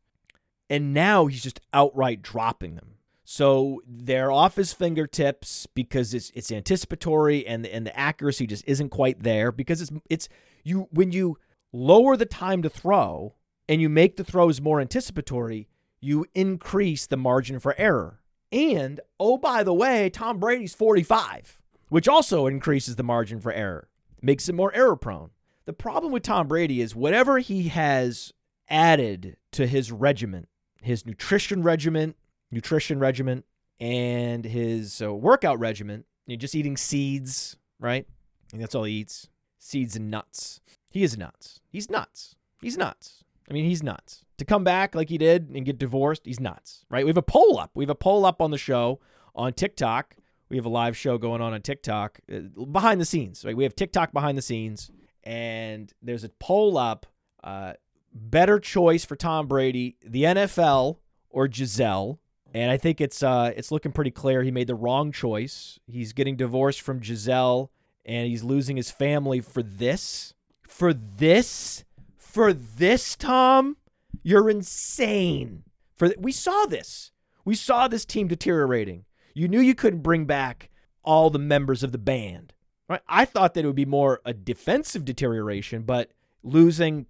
[0.71, 2.95] And now he's just outright dropping them.
[3.25, 8.89] So they're off his fingertips because it's it's anticipatory and and the accuracy just isn't
[8.89, 10.29] quite there because it's it's
[10.65, 11.39] you when you
[11.73, 13.35] lower the time to throw
[13.69, 15.69] and you make the throws more anticipatory,
[16.01, 18.21] you increase the margin for error.
[18.51, 21.63] And oh by the way, Tom Brady's 45
[21.93, 23.87] which also increases the margin for error,
[24.23, 25.29] makes it more error prone.
[25.65, 28.33] The problem with Tom Brady is whatever he has
[28.69, 30.47] added to his regimen,
[30.83, 32.15] his nutrition regimen,
[32.51, 33.45] nutrition regimen,
[33.79, 38.07] and his uh, workout regimen, you know, just eating seeds, right?
[38.53, 40.61] And that's all he eats seeds and nuts.
[40.91, 41.61] He is nuts.
[41.71, 42.35] He's nuts.
[42.61, 43.25] He's nuts.
[43.49, 44.25] I mean, he's nuts.
[44.39, 47.05] To come back like he did and get divorced, he's nuts, right?
[47.05, 47.71] We have a poll up.
[47.75, 49.01] We have a poll up on the show
[49.35, 50.17] on TikTok.
[50.49, 53.57] We have a live show going on on TikTok uh, behind the scenes, right?
[53.57, 54.91] We have TikTok behind the scenes,
[55.25, 57.07] and there's a poll up.
[57.43, 57.75] Uh,
[58.15, 60.99] better choice for Tom Brady, the NFL
[61.31, 62.19] or Gisele?
[62.55, 65.79] And I think it's uh, it's looking pretty clear he made the wrong choice.
[65.87, 67.71] He's getting divorced from Gisele,
[68.05, 70.35] and he's losing his family for this.
[70.69, 71.85] For this,
[72.17, 73.77] for this, Tom,
[74.23, 75.65] you're insane.
[75.95, 77.11] For th- we saw this.
[77.45, 79.05] We saw this team deteriorating.
[79.35, 80.69] You knew you couldn't bring back
[81.03, 82.53] all the members of the band.
[82.93, 83.01] Right?
[83.09, 86.11] I thought that it would be more a defensive deterioration, but
[86.43, 87.07] losing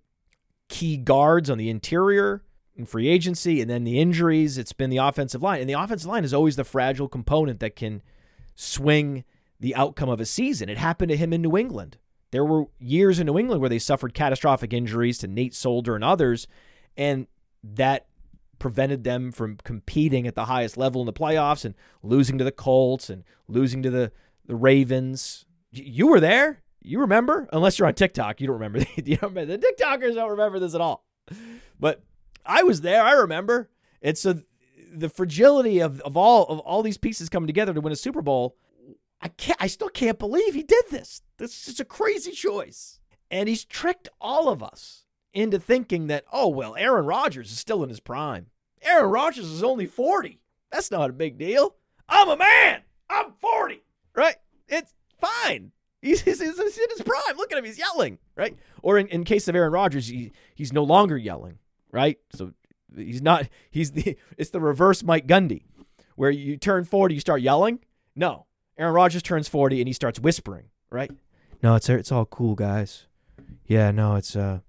[0.69, 2.45] key guards on the interior
[2.77, 5.61] in free agency and then the injuries, it's been the offensive line.
[5.61, 8.01] And the offensive line is always the fragile component that can
[8.55, 9.25] swing
[9.59, 10.69] the outcome of a season.
[10.69, 11.99] It happened to him in New England.
[12.31, 16.05] There were years in New England where they suffered catastrophic injuries to Nate Solder and
[16.05, 16.47] others,
[16.97, 17.27] and
[17.65, 18.07] that
[18.61, 22.53] prevented them from competing at the highest level in the playoffs and losing to the
[22.53, 24.13] Colts and losing to the,
[24.47, 25.45] the Ravens.
[25.73, 26.63] You were there.
[26.83, 27.49] You remember?
[27.53, 28.81] Unless you're on TikTok, you don't remember.
[28.81, 31.05] The TikTokers don't remember this at all.
[31.79, 32.03] But
[32.45, 33.03] I was there.
[33.03, 33.71] I remember.
[34.01, 34.41] It's so
[34.93, 38.23] the fragility of, of all of all these pieces coming together to win a Super
[38.23, 38.57] Bowl.
[39.21, 39.61] I can't.
[39.61, 41.23] I still can't believe he did this.
[41.39, 46.49] This is a crazy choice, and he's tricked all of us into thinking that oh
[46.49, 48.47] well, Aaron Rodgers is still in his prime.
[48.83, 50.41] Aaron Rodgers is only 40.
[50.73, 51.77] That's not a big deal.
[52.09, 52.83] I'm a man.
[53.09, 53.81] I'm 40.
[54.15, 54.37] Right?
[54.67, 55.73] It's fine.
[56.01, 57.37] He's, he's, he's in his prime.
[57.37, 57.65] Look at him.
[57.65, 58.19] He's yelling.
[58.37, 58.57] Right?
[58.83, 61.59] Or in, in case of Aaron Rodgers, he, he's no longer yelling.
[61.91, 62.19] Right?
[62.35, 62.53] So
[62.97, 65.63] he's not, he's the, it's the reverse Mike Gundy,
[66.17, 67.81] where you turn 40, you start yelling.
[68.17, 68.47] No.
[68.79, 70.67] Aaron Rodgers turns 40 and he starts whispering.
[70.91, 71.11] Right?
[71.63, 73.07] No, it's, it's all cool, guys.
[73.67, 74.61] Yeah, no, it's, uh,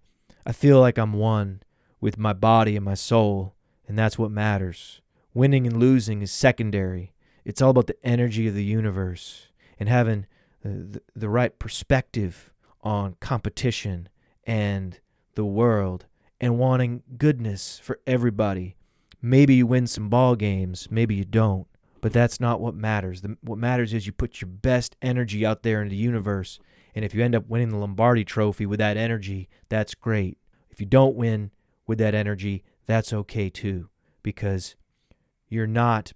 [0.46, 1.64] I feel like I'm one
[2.00, 3.56] with my body and my soul
[3.88, 5.02] and that's what matters.
[5.34, 7.14] Winning and losing is secondary.
[7.46, 9.48] It's all about the energy of the universe
[9.80, 10.26] and having
[10.66, 14.10] Uh, the, the right perspective on competition
[14.46, 15.00] and
[15.36, 16.06] the world
[16.40, 18.76] and wanting goodness for everybody.
[19.22, 21.68] Maybe you win some ball games, maybe you don't,
[22.02, 23.22] but that's not what matters.
[23.22, 26.60] The, what matters is you put your best energy out there in the universe,
[26.94, 30.38] and if you end up winning the Lombardi trophy with that energy, that's great.
[30.70, 31.52] If you don't win
[31.88, 33.90] with that energy, that's okay too,
[34.22, 34.76] because
[35.48, 36.12] you're not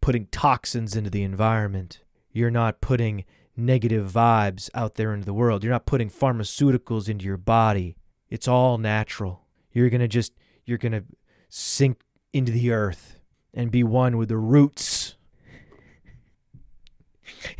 [0.00, 2.00] putting toxins into the environment.
[2.32, 3.24] You're not putting
[3.56, 5.64] negative vibes out there into the world.
[5.64, 7.96] You're not putting pharmaceuticals into your body.
[8.28, 9.46] It's all natural.
[9.72, 10.32] You're going to just,
[10.64, 11.04] you're going to
[11.48, 12.00] sink
[12.32, 13.20] into the earth
[13.54, 15.16] and be one with the roots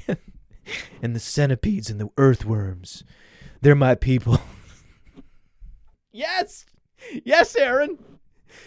[1.02, 3.04] and the centipedes and the earthworms.
[3.60, 4.40] They're my people.
[6.12, 6.66] yes.
[7.24, 7.98] Yes, Aaron.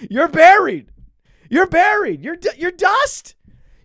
[0.09, 0.91] You're buried.
[1.49, 2.23] You're buried.
[2.23, 3.35] You're you're dust.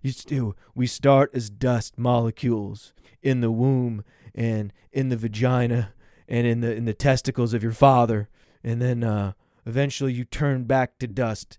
[0.02, 2.92] You still we start as dust molecules
[3.24, 5.92] in the womb and in the vagina
[6.28, 8.28] and in the in the testicles of your father
[8.62, 9.32] and then uh,
[9.66, 11.58] eventually you turn back to dust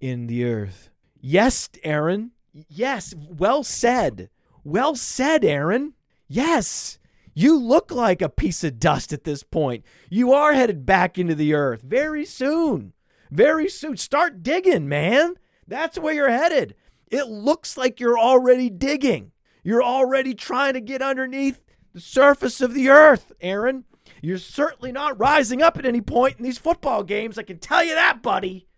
[0.00, 0.90] in the earth.
[1.20, 2.32] Yes, Aaron.
[2.52, 4.28] Yes, well said.
[4.62, 5.94] Well said, Aaron.
[6.28, 6.98] Yes.
[7.34, 9.84] You look like a piece of dust at this point.
[10.10, 12.92] You are headed back into the earth very soon
[13.34, 13.96] very soon.
[13.96, 15.34] Start digging, man.
[15.66, 16.74] That's where you're headed.
[17.10, 19.32] It looks like you're already digging.
[19.64, 23.84] You're already trying to get underneath the surface of the earth, Aaron.
[24.20, 27.38] You're certainly not rising up at any point in these football games.
[27.38, 28.68] I can tell you that, buddy.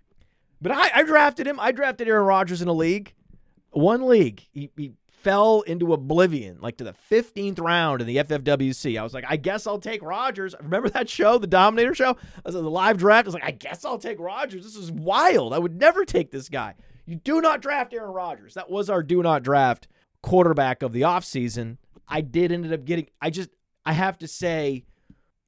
[0.63, 1.61] But I, I drafted him.
[1.61, 3.13] I drafted Aaron Rodgers in a league.
[3.71, 4.47] One league.
[4.53, 8.99] He, he fell into oblivion, like to the 15th round in the FFWC.
[8.99, 10.55] I was like, I guess I'll take Rodgers.
[10.61, 12.11] Remember that show, the Dominator show?
[12.11, 13.27] I was the live draft.
[13.27, 14.63] I was like, I guess I'll take Rodgers.
[14.63, 15.53] This is wild.
[15.53, 16.75] I would never take this guy.
[17.07, 18.55] You do not draft Aaron Rodgers.
[18.55, 19.89] That was our do not draft
[20.23, 21.79] quarterback of the offseason.
[22.09, 23.51] I did ended up getting, I just,
[23.85, 24.85] I have to say,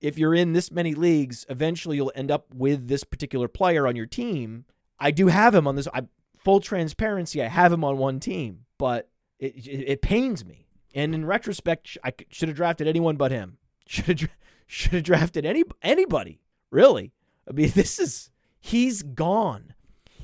[0.00, 3.96] if you're in this many leagues, eventually you'll end up with this particular player on
[3.96, 4.64] your team.
[4.98, 5.88] I do have him on this.
[5.92, 6.02] I,
[6.37, 10.66] full transparency, I have him on one team, but it, it, it pains me.
[10.94, 13.59] And in retrospect, I should have drafted anyone but him.
[13.87, 14.31] Should have
[14.66, 16.40] should have drafted any anybody.
[16.70, 17.12] Really,
[17.48, 19.74] I mean, this is he's gone.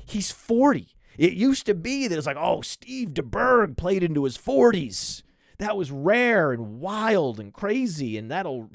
[0.05, 0.94] He's forty.
[1.17, 5.23] It used to be that it's like, oh, Steve DeBerg played into his forties.
[5.57, 8.69] that was rare and wild and crazy, and that'll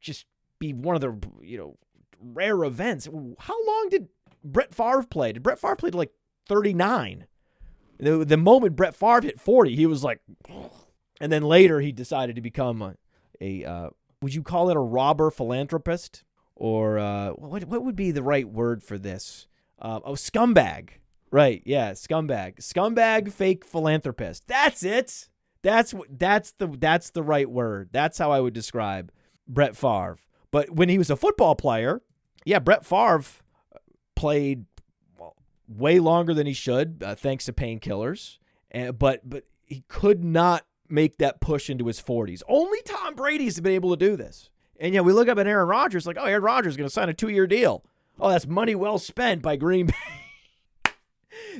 [0.00, 0.26] just
[0.58, 1.76] be one of the you know
[2.20, 3.08] rare events.
[3.38, 4.08] How long did
[4.44, 5.32] Brett Favre play?
[5.32, 6.12] Did Brett Favre play to like
[6.48, 7.26] 39?
[8.00, 10.20] The, the moment Brett Favre hit 40, he was like,
[11.20, 12.94] and then later he decided to become a,
[13.40, 13.90] a uh,
[14.22, 16.24] would you call it a robber philanthropist?
[16.54, 19.46] Or uh, what, what would be the right word for this?
[19.80, 20.90] Uh, oh, scumbag.
[21.30, 22.56] Right, yeah, scumbag.
[22.56, 24.46] Scumbag fake philanthropist.
[24.46, 25.28] That's it.
[25.62, 27.90] That's that's the that's the right word.
[27.92, 29.12] That's how I would describe
[29.46, 30.18] Brett Favre.
[30.50, 32.00] But when he was a football player,
[32.44, 33.24] yeah, Brett Favre
[34.16, 34.64] played
[35.68, 38.38] way longer than he should, uh, thanks to painkillers.
[38.98, 42.42] But but he could not make that push into his 40s.
[42.48, 44.48] Only Tom Brady's been able to do this.
[44.80, 46.92] And yeah, we look up at Aaron Rodgers like, oh, Aaron Rodgers is going to
[46.92, 47.84] sign a two-year deal.
[48.18, 49.94] Oh, that's money well spent by Green Bay.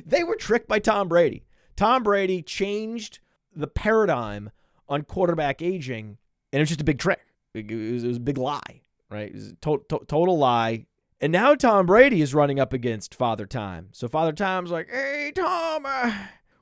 [0.05, 1.45] they were tricked by Tom Brady.
[1.75, 3.19] Tom Brady changed
[3.55, 4.51] the paradigm
[4.87, 6.17] on quarterback aging,
[6.51, 7.21] and it was just a big trick.
[7.53, 9.29] It was, it was a big lie, right?
[9.29, 10.85] It was a to- to- total lie.
[11.21, 13.89] And now Tom Brady is running up against Father Time.
[13.91, 16.13] So Father Time's like, hey, Tom, uh,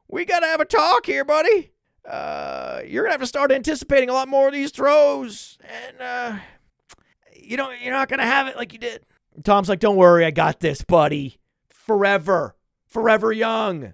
[0.08, 1.72] we got to have a talk here, buddy
[2.08, 6.38] uh, you're gonna have to start anticipating a lot more of these throws, and uh,
[7.36, 9.06] you know you're not gonna have it like you did.
[9.44, 11.38] Tom's like, "Don't worry, I got this, buddy.
[11.70, 12.56] Forever,
[12.88, 13.94] forever young."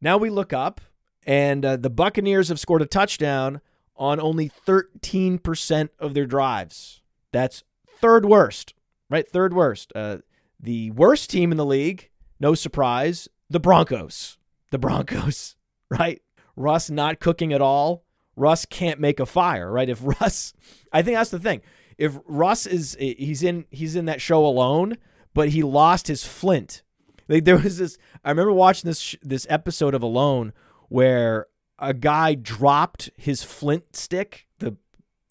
[0.00, 0.80] Now we look up,
[1.26, 3.60] and uh, the Buccaneers have scored a touchdown
[3.96, 7.00] on only 13% of their drives.
[7.32, 8.74] That's third worst,
[9.08, 9.28] right?
[9.28, 9.92] Third worst.
[9.94, 10.18] Uh,
[10.60, 14.38] the worst team in the league, no surprise, the Broncos.
[14.70, 15.56] The Broncos,
[15.90, 16.20] right?
[16.56, 18.04] Russ not cooking at all,
[18.36, 19.88] Russ can't make a fire, right?
[19.88, 20.52] If Russ,
[20.92, 21.62] I think that's the thing.
[21.98, 24.96] If Russ is he's in he's in that show alone,
[25.32, 26.82] but he lost his flint.
[27.28, 30.52] Like there was this I remember watching this this episode of Alone
[30.88, 31.46] where
[31.78, 34.76] a guy dropped his flint stick, the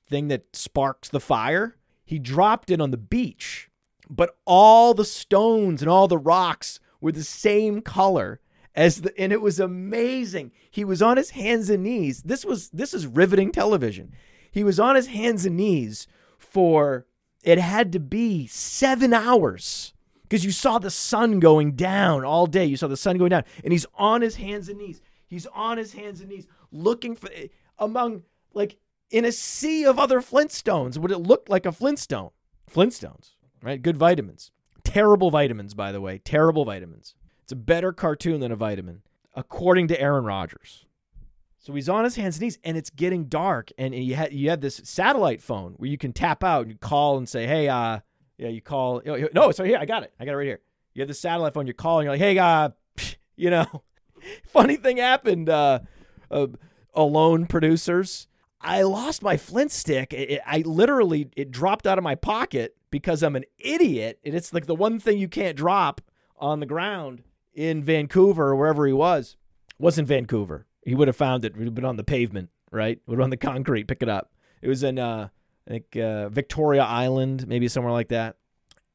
[0.08, 1.78] thing that sparks the fire.
[2.06, 3.70] He dropped it on the beach,
[4.10, 8.40] but all the stones and all the rocks were the same color
[8.76, 10.52] as the and it was amazing.
[10.70, 12.24] He was on his hands and knees.
[12.24, 14.14] This was this is riveting television.
[14.52, 17.06] He was on his hands and knees for
[17.44, 19.93] it had to be 7 hours
[20.34, 22.66] because you saw the sun going down all day.
[22.66, 25.00] You saw the sun going down and he's on his hands and knees.
[25.28, 27.30] He's on his hands and knees looking for
[27.78, 28.78] among like
[29.12, 30.98] in a sea of other Flintstones.
[30.98, 32.32] Would it look like a Flintstone?
[32.68, 33.80] Flintstones, right?
[33.80, 34.50] Good vitamins.
[34.84, 36.18] Terrible vitamins, by the way.
[36.18, 37.14] Terrible vitamins.
[37.44, 39.04] It's a better cartoon than a vitamin,
[39.36, 40.88] according to Aaron Rodgers.
[41.60, 43.70] So he's on his hands and knees, and it's getting dark.
[43.78, 47.18] And you had you had this satellite phone where you can tap out and call
[47.20, 48.00] and say, "Hey, uh,
[48.44, 49.02] yeah." You call.
[49.34, 50.14] No, so here I got it.
[50.20, 50.62] I got it right here.
[50.94, 51.66] You have the satellite phone.
[51.66, 52.06] You're calling.
[52.06, 52.70] You're like, "Hey, uh,
[53.36, 53.84] you know."
[54.48, 55.50] Funny thing happened.
[55.50, 55.80] Uh,
[56.32, 56.48] uh,
[56.94, 58.28] alone producers.
[58.62, 60.14] I lost my flint stick.
[60.14, 64.34] It, it, I literally it dropped out of my pocket because I'm an idiot, and
[64.34, 66.02] it's like the one thing you can't drop
[66.38, 69.36] on the ground in Vancouver or wherever he was.
[69.80, 70.66] Wasn't Vancouver.
[70.86, 71.58] He would have found it.
[71.58, 73.00] Would have been on the pavement, right?
[73.06, 74.32] Would have on the concrete, pick it up.
[74.62, 75.30] It was in uh,
[75.68, 78.36] Think uh, Victoria Island, maybe somewhere like that.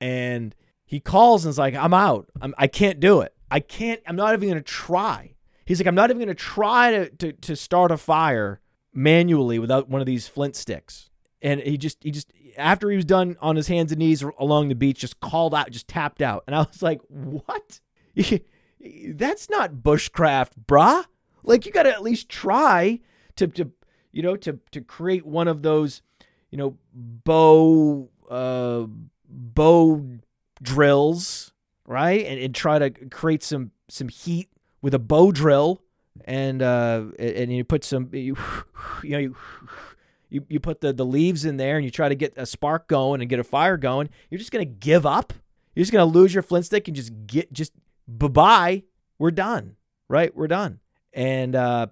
[0.00, 0.54] And
[0.84, 2.28] he calls and is like, "I'm out.
[2.40, 3.34] I'm, I can't do it.
[3.50, 4.00] I can't.
[4.06, 7.10] I'm not even going to try." He's like, "I'm not even going to try to,
[7.10, 8.60] to to start a fire
[8.92, 13.04] manually without one of these flint sticks." And he just he just after he was
[13.04, 16.44] done on his hands and knees along the beach, just called out, just tapped out.
[16.46, 17.80] And I was like, "What?"
[19.10, 21.04] that's not bushcraft, brah.
[21.42, 23.00] Like you got to at least try
[23.36, 23.70] to to
[24.12, 26.02] you know to to create one of those
[26.50, 28.86] you know bow uh
[29.28, 30.04] bow
[30.62, 31.52] drills,
[31.86, 32.24] right?
[32.24, 34.48] And, and try to create some some heat
[34.82, 35.82] with a bow drill
[36.24, 38.36] and uh and you put some you
[39.02, 39.36] you know you
[40.30, 43.22] you, put the, the leaves in there and you try to get a spark going
[43.22, 45.32] and get a fire going, you're just gonna give up.
[45.74, 47.72] You're just gonna lose your flint stick and just get just
[48.06, 48.82] bye bye,
[49.18, 49.76] we're done,
[50.08, 50.34] right?
[50.36, 50.80] We're done.
[51.12, 51.86] And uh,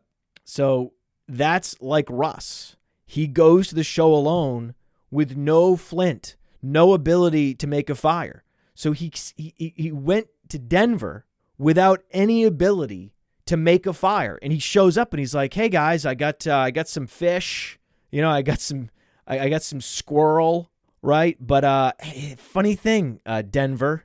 [0.44, 0.92] so
[1.28, 2.76] that's like Russ.
[3.06, 4.74] He goes to the show alone
[5.10, 8.42] with no flint, no ability to make a fire.
[8.74, 11.24] So he, he, he went to Denver
[11.56, 13.14] without any ability
[13.46, 14.38] to make a fire.
[14.42, 17.06] And he shows up and he's like, "Hey guys, I got uh, I got some
[17.06, 17.78] fish.
[18.10, 18.90] You know, I got some
[19.26, 21.36] I, I got some squirrel, right?
[21.40, 21.92] But uh,
[22.36, 24.04] funny thing, uh, Denver,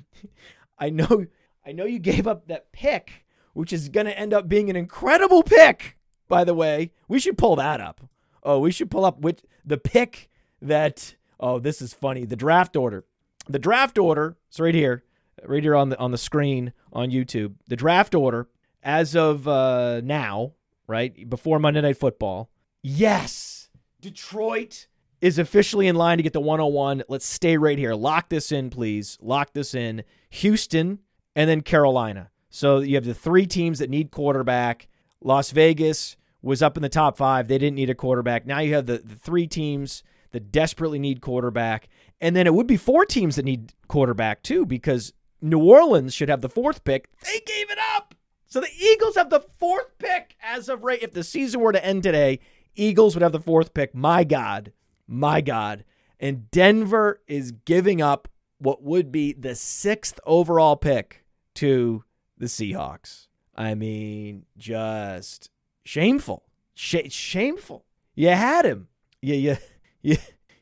[0.78, 1.26] I know
[1.64, 3.24] I know you gave up that pick,
[3.54, 5.96] which is going to end up being an incredible pick,
[6.28, 6.92] by the way.
[7.08, 8.08] We should pull that up.
[8.46, 10.30] Oh, we should pull up which the pick
[10.62, 12.24] that oh, this is funny.
[12.24, 13.04] The draft order.
[13.48, 15.04] The draft order, it's right here,
[15.44, 17.54] right here on the on the screen on YouTube.
[17.66, 18.48] The draft order
[18.82, 20.52] as of uh, now,
[20.86, 21.28] right?
[21.28, 22.50] Before Monday Night Football.
[22.82, 23.68] Yes,
[24.00, 24.86] Detroit
[25.20, 27.02] is officially in line to get the 101.
[27.08, 27.94] Let's stay right here.
[27.94, 29.18] Lock this in, please.
[29.20, 30.04] Lock this in.
[30.30, 31.00] Houston
[31.34, 32.30] and then Carolina.
[32.48, 34.88] So you have the three teams that need quarterback.
[35.20, 36.16] Las Vegas
[36.46, 37.48] was up in the top five.
[37.48, 38.46] They didn't need a quarterback.
[38.46, 41.88] Now you have the, the three teams that desperately need quarterback.
[42.20, 46.28] And then it would be four teams that need quarterback too, because New Orleans should
[46.28, 47.10] have the fourth pick.
[47.24, 48.14] They gave it up.
[48.46, 51.02] So the Eagles have the fourth pick as of right.
[51.02, 52.38] If the season were to end today,
[52.74, 53.94] Eagles would have the fourth pick.
[53.94, 54.72] My God.
[55.06, 55.84] My God.
[56.18, 58.28] And Denver is giving up
[58.58, 61.24] what would be the sixth overall pick
[61.56, 62.04] to
[62.38, 63.26] the Seahawks.
[63.54, 65.50] I mean, just
[65.86, 66.42] shameful.
[66.74, 67.84] Sh- shameful.
[68.14, 68.88] You had him.
[69.22, 69.56] You, you,
[70.02, 70.16] you,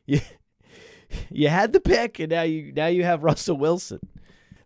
[0.05, 0.19] you,
[1.29, 3.99] you had the pick, and now you now you have Russell Wilson.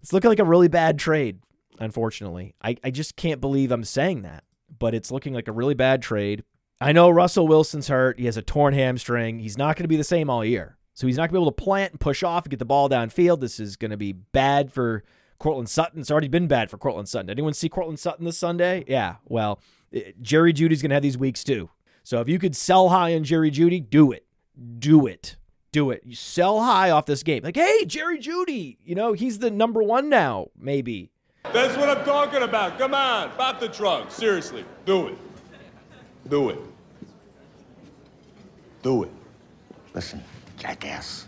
[0.02, 1.40] It's looking like a really bad trade,
[1.80, 2.56] unfortunately.
[2.62, 4.44] I, I just can't believe I'm saying that,
[4.78, 6.44] but it's looking like a really bad trade.
[6.82, 8.20] I know Russell Wilson's hurt.
[8.20, 9.40] He has a torn hamstring.
[9.40, 10.78] He's not going to be the same all year.
[10.94, 12.66] So he's not going to be able to plant and push off and get the
[12.66, 13.42] ball downfield.
[13.42, 15.04] This is going to be bad for
[15.40, 16.00] Courtland Sutton.
[16.00, 17.30] It's already been bad for Courtland Sutton.
[17.30, 18.84] Anyone see Courtland Sutton this Sunday?
[18.88, 19.16] Yeah.
[19.26, 19.60] Well,
[19.94, 21.70] Eh, Jerry Jeudy's going to have these weeks too.
[22.04, 24.26] So if you could sell high on Jerry Jeudy, do it.
[24.80, 25.36] Do it.
[25.72, 26.02] Do it.
[26.04, 27.44] You sell high off this game.
[27.44, 31.12] Like, hey, Jerry Jeudy, you know, he's the number one now, maybe.
[31.54, 32.78] That's what I'm talking about.
[32.78, 34.12] Come on, pop the trunk.
[34.12, 35.18] Seriously, do it.
[36.28, 36.60] Do it.
[38.82, 39.12] Do it.
[39.94, 40.24] Listen,
[40.58, 41.28] jackass.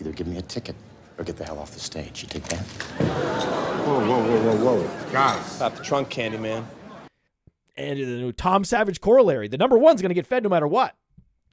[0.00, 0.76] Either give me a ticket
[1.18, 2.22] or get the hell off the stage.
[2.22, 2.58] You take that?
[2.58, 5.12] Whoa, whoa, whoa, whoa, whoa.
[5.12, 5.58] Guys.
[5.58, 6.66] Pop the trunk, candy man.
[7.76, 9.48] And the new Tom Savage corollary.
[9.48, 10.96] The number one's going to get fed no matter what.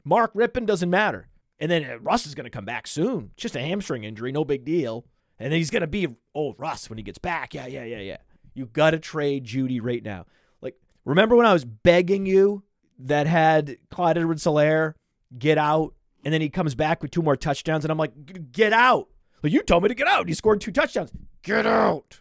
[0.03, 1.28] Mark Rypien doesn't matter.
[1.59, 3.32] And then uh, Russ is going to come back soon.
[3.38, 5.05] Just a hamstring injury, no big deal.
[5.38, 7.53] And then he's going to be old Russ when he gets back.
[7.53, 8.17] Yeah, yeah, yeah, yeah.
[8.53, 10.26] You got to trade Jeudy right now.
[10.61, 12.63] Like, remember when I was begging you
[12.99, 14.95] that had Clyde Edwards Helaire
[15.38, 15.93] get out,
[16.26, 19.07] and then he comes back with two more touchdowns, and I'm like, get out.
[19.41, 20.28] Like, you told me to get out.
[20.28, 21.11] He scored two touchdowns.
[21.43, 22.20] Get out.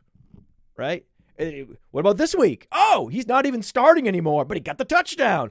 [0.77, 1.05] Right?
[1.91, 2.67] What about this week?
[2.73, 5.51] Oh, he's not even starting anymore, but he got the touchdown.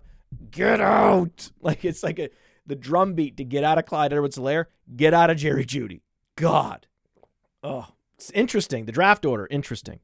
[0.52, 1.52] Get out.
[1.62, 2.30] Like, it's like a
[2.66, 4.66] the drum beat to get out of Clyde Edwards Helaire,
[4.96, 6.02] get out of Jerry Jeudy.
[6.36, 6.86] God.
[7.64, 8.86] Oh, it's interesting.
[8.86, 10.00] The draft order, interesting.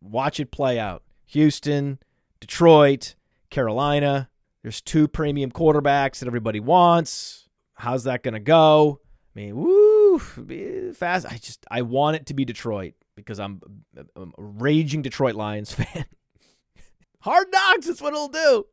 [0.00, 1.02] Watch it play out.
[1.26, 1.98] Houston,
[2.40, 3.14] Detroit,
[3.50, 4.28] Carolina.
[4.62, 7.48] There's two premium quarterbacks that everybody wants.
[7.74, 9.00] How's that going to go?
[9.34, 11.26] I mean, woo, fast.
[11.26, 12.94] I just I want it to be Detroit
[13.24, 13.60] because I'm,
[14.16, 16.04] I'm a raging Detroit Lions fan.
[17.20, 18.66] Hard knocks, that's what it'll do.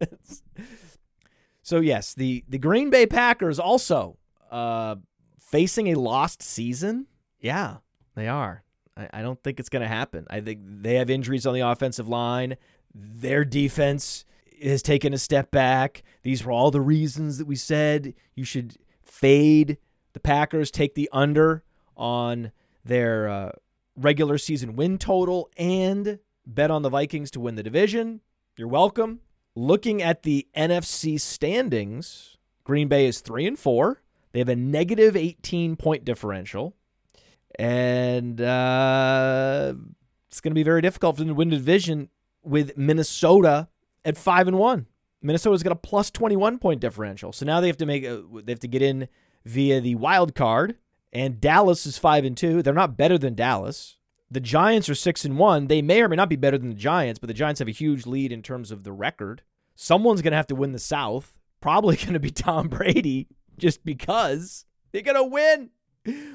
[1.62, 4.18] so yes, the the Green Bay Packers also
[4.50, 4.96] uh,
[5.40, 7.06] facing a lost season.
[7.40, 7.78] Yeah,
[8.16, 8.64] they are.
[8.98, 10.26] I, I don't think it's going to happen.
[10.30, 12.58] I think they have injuries on the offensive line.
[12.94, 14.26] Their defense
[14.64, 16.04] has taken a step back.
[16.24, 19.78] These were all the reasons that we said you should fade
[20.14, 21.64] the Packers, take the under
[21.96, 22.52] on
[22.84, 23.52] their uh,
[24.00, 28.22] regular season win total, and bet on the Vikings to win the division.
[28.58, 29.22] You're welcome.
[29.56, 34.02] Looking at the NFC standings, Green Bay is 3 and 4.
[34.32, 36.76] They have a negative 18 point differential.
[37.58, 39.74] And uh,
[40.28, 42.10] it's going to be very difficult for them to win the division
[42.44, 43.68] with Minnesota
[44.06, 44.86] at 5 and 1.
[45.22, 47.34] Minnesota's got a plus 21 point differential.
[47.34, 49.10] So now they have to make a, they have to get in
[49.46, 50.78] via the wild card
[51.12, 52.62] and Dallas is 5 and 2.
[52.62, 53.98] They're not better than Dallas.
[54.32, 55.68] The Giants are 6 and 1.
[55.68, 57.72] They may or may not be better than the Giants, but the Giants have a
[57.72, 59.42] huge lead in terms of the record.
[59.76, 61.38] Someone's going to have to win the South.
[61.62, 65.70] Probably going to be Tom Brady just because they're going to win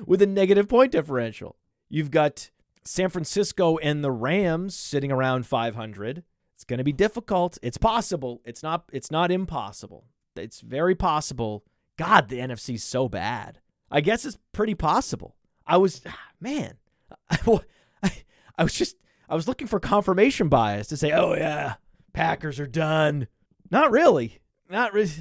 [0.06, 1.56] with a negative point differential.
[1.88, 2.50] You've got
[2.84, 6.24] San Francisco and the Rams sitting around 500.
[6.54, 7.58] It's going to be difficult.
[7.62, 8.40] It's possible.
[8.44, 10.04] It's not it's not impossible.
[10.36, 11.64] It's very possible.
[11.96, 13.60] God, the NFC's so bad.
[13.90, 15.36] I guess it's pretty possible.
[15.66, 16.02] I was
[16.40, 16.74] man,
[17.30, 18.12] I,
[18.58, 18.96] I, was just
[19.28, 21.74] I was looking for confirmation bias to say, "Oh yeah,
[22.12, 23.28] Packers are done."
[23.70, 24.40] Not really.
[24.68, 25.12] Not really.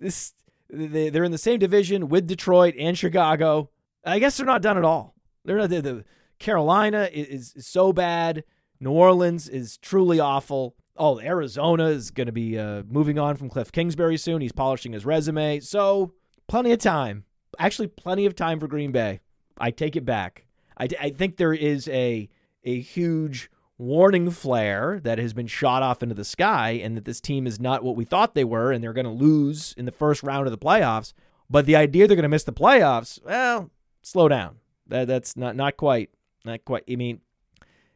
[0.00, 0.34] This
[0.68, 3.70] they're in the same division with Detroit and Chicago.
[4.04, 5.14] I guess they're not done at all.
[5.44, 5.70] They're not.
[5.70, 6.04] The, the
[6.38, 8.44] Carolina is, is so bad.
[8.80, 10.74] New Orleans is truly awful.
[10.96, 14.42] Oh, Arizona is going to be uh, moving on from Kliff Kingsbury soon.
[14.42, 15.60] He's polishing his resume.
[15.60, 16.14] So,
[16.48, 17.24] plenty of time.
[17.58, 19.20] Actually, plenty of time for Green Bay.
[19.58, 20.46] I take it back.
[20.78, 22.28] I, I think there is a
[22.64, 27.20] a huge warning flare that has been shot off into the sky, and that this
[27.20, 29.92] team is not what we thought they were, and they're going to lose in the
[29.92, 31.12] first round of the playoffs.
[31.50, 33.70] But the idea they're going to miss the playoffs, well,
[34.02, 34.56] slow down.
[34.86, 36.10] That that's not not quite
[36.44, 36.84] not quite.
[36.90, 37.20] I mean,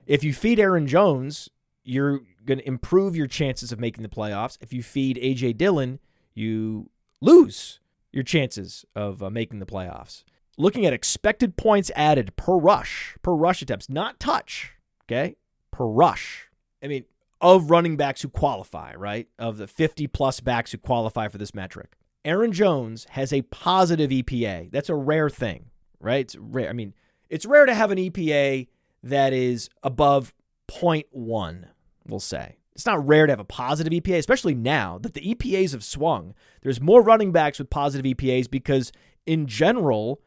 [0.07, 1.49] if you feed Aaron Jones
[1.87, 4.59] you're going to improve your chances of making the playoffs.
[4.61, 5.55] If you feed A.J.
[5.55, 6.01] Dillon,
[6.35, 6.91] you
[7.21, 7.81] lose
[8.17, 10.25] your chances of uh, making the playoffs.
[10.57, 14.73] Looking at expected points added per rush, per rush attempts, not touch,
[15.05, 15.37] okay?
[15.71, 16.49] Per rush.
[16.83, 17.05] I mean,
[17.43, 19.29] of running backs who qualify, right?
[19.39, 21.93] Of the 50 plus backs who qualify for this metric.
[22.25, 24.71] Aaron Jones has a positive EPA.
[24.73, 25.67] That's a rare thing,
[26.01, 26.21] right?
[26.21, 26.71] It's rare.
[26.71, 26.95] I mean,
[27.29, 28.67] it's rare to have an EPA
[29.03, 30.33] that is above
[30.69, 31.67] 0.1,
[32.09, 32.57] we'll say.
[32.77, 36.35] It's not rare to have a positive EPA, especially now that the EPAs have swung.
[36.61, 38.93] There's more running backs with positive EPAs because,
[39.25, 40.21] in general,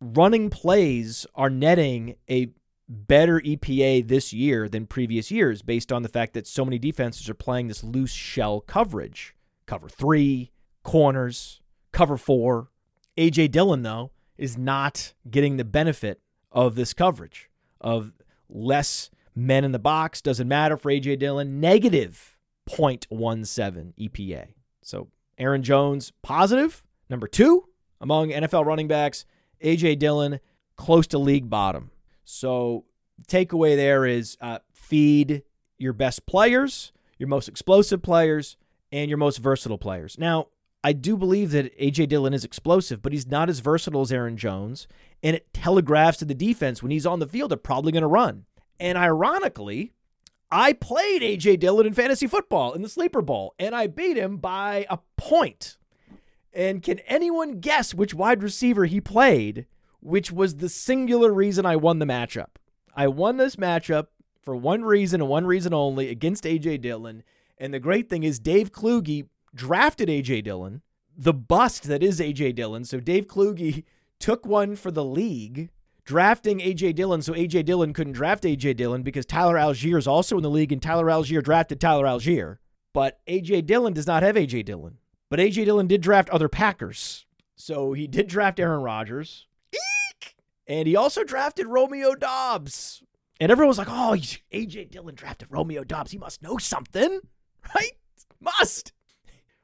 [0.00, 2.50] running plays are netting a
[2.88, 7.28] better EPA this year than previous years based on the fact that so many defenses
[7.28, 9.34] are playing this loose shell coverage.
[9.66, 10.52] Cover three,
[10.84, 12.68] corners, cover four.
[13.16, 13.48] A.J.
[13.48, 16.20] Dillon, though, is not getting the benefit
[16.52, 18.12] of this coverage, of
[18.48, 20.20] less men in the box.
[20.20, 21.16] Doesn't matter for A.J.
[21.16, 21.60] Dillon.
[21.60, 22.36] Negative
[22.68, 24.48] 0.17 EPA.
[24.82, 25.08] So
[25.38, 26.82] Aaron Jones, positive.
[27.08, 27.68] Number two
[28.00, 29.24] among NFL running backs.
[29.60, 29.96] A.J.
[29.96, 30.40] Dillon,
[30.76, 31.90] close to league bottom.
[32.24, 32.84] So
[33.28, 35.42] takeaway there is uh, feed
[35.78, 38.56] your best players, your most explosive players,
[38.90, 40.18] and your most versatile players.
[40.18, 40.48] Now,
[40.84, 42.06] I do believe that A.J.
[42.06, 44.88] Dillon is explosive, but he's not as versatile as Aaron Jones,
[45.22, 48.08] and it telegraphs to the defense when he's on the field, they're probably going to
[48.08, 48.44] run.
[48.82, 49.92] And ironically,
[50.50, 51.58] I played A.J.
[51.58, 55.76] Dillon in fantasy football in the Sleeper Bowl, and I beat him by a point.
[56.52, 59.66] And can anyone guess which wide receiver he played,
[60.00, 62.56] which was the singular reason I won the matchup?
[62.92, 64.08] I won this matchup
[64.42, 66.78] for one reason and one reason only against A.J.
[66.78, 67.22] Dillon.
[67.58, 70.40] And the great thing is, Dave Kluge drafted A.J.
[70.40, 70.82] Dillon,
[71.16, 72.50] the bust that is A.J.
[72.54, 72.84] Dillon.
[72.84, 73.84] So Dave Kluge
[74.18, 75.70] took one for the league,
[76.04, 76.92] drafting A.J.
[76.92, 77.62] Dillon so A.J.
[77.62, 78.74] Dillon couldn't draft A.J.
[78.74, 82.58] Dillon because Tyler Allgeier is also in the league, and Tyler Allgeier drafted Tyler Allgeier.
[82.92, 83.62] But A.J.
[83.62, 84.64] Dillon does not have A.J.
[84.64, 84.98] Dillon.
[85.30, 85.64] But A.J.
[85.64, 87.26] Dillon did draft other Packers.
[87.56, 89.46] So he did draft Aaron Rodgers.
[89.72, 90.36] Eek!
[90.66, 93.02] And he also drafted Romeo Doubs.
[93.40, 94.14] And everyone was like, oh,
[94.52, 94.86] A.J.
[94.86, 96.10] Dillon drafted Romeo Doubs.
[96.12, 97.20] He must know something,
[97.74, 97.92] right?
[98.40, 98.92] Must.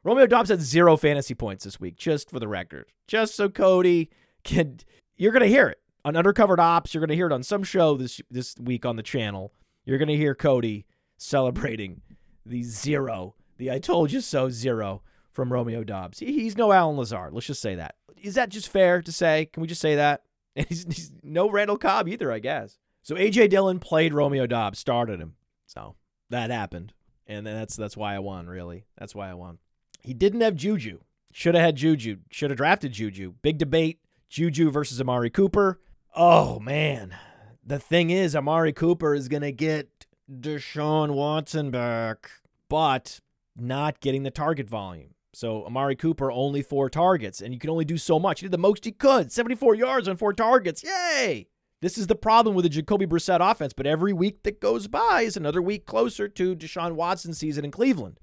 [0.04, 2.86] Romeo Doubs had zero fantasy points this week, just for the record.
[3.06, 4.10] Just so Cody
[4.44, 4.78] can.
[5.16, 6.94] You're going to hear it on Undercovered Ops.
[6.94, 9.52] You're going to hear it on some show this this week on the channel.
[9.84, 10.86] You're going to hear Cody
[11.18, 12.00] celebrating
[12.46, 16.18] the zero, the I told you so zero from Romeo Doubs.
[16.18, 17.34] He, he's no Allen Lazard.
[17.34, 17.96] Let's just say that.
[18.20, 19.50] Is that just fair to say?
[19.52, 20.22] Can we just say that?
[20.56, 22.78] And he's, he's no Randall Cobb either, I guess.
[23.02, 25.34] So AJ Dillon played Romeo Doubs, started him.
[25.66, 25.94] So
[26.30, 26.94] that happened.
[27.28, 28.86] And that's that's why I won, really.
[28.96, 29.58] That's why I won.
[30.02, 30.98] He didn't have Juju.
[31.32, 32.16] Should have had Juju.
[32.32, 33.34] Should have drafted Juju.
[33.40, 34.00] Big debate.
[34.28, 35.78] Juju versus Amari Cooper.
[36.14, 37.16] Oh man.
[37.64, 42.30] The thing is, Amari Cooper is gonna get Deshaun Watson back,
[42.68, 43.20] but
[43.56, 45.14] not getting the target volume.
[45.34, 48.40] So Amari Cooper only four targets, and you can only do so much.
[48.40, 50.82] He did the most he could, 74 yards on four targets.
[50.82, 51.48] Yay!
[51.80, 55.22] This is the problem with the Jacoby Brissett offense, but every week that goes by
[55.22, 58.18] is another week closer to Deshaun Watson's season in Cleveland.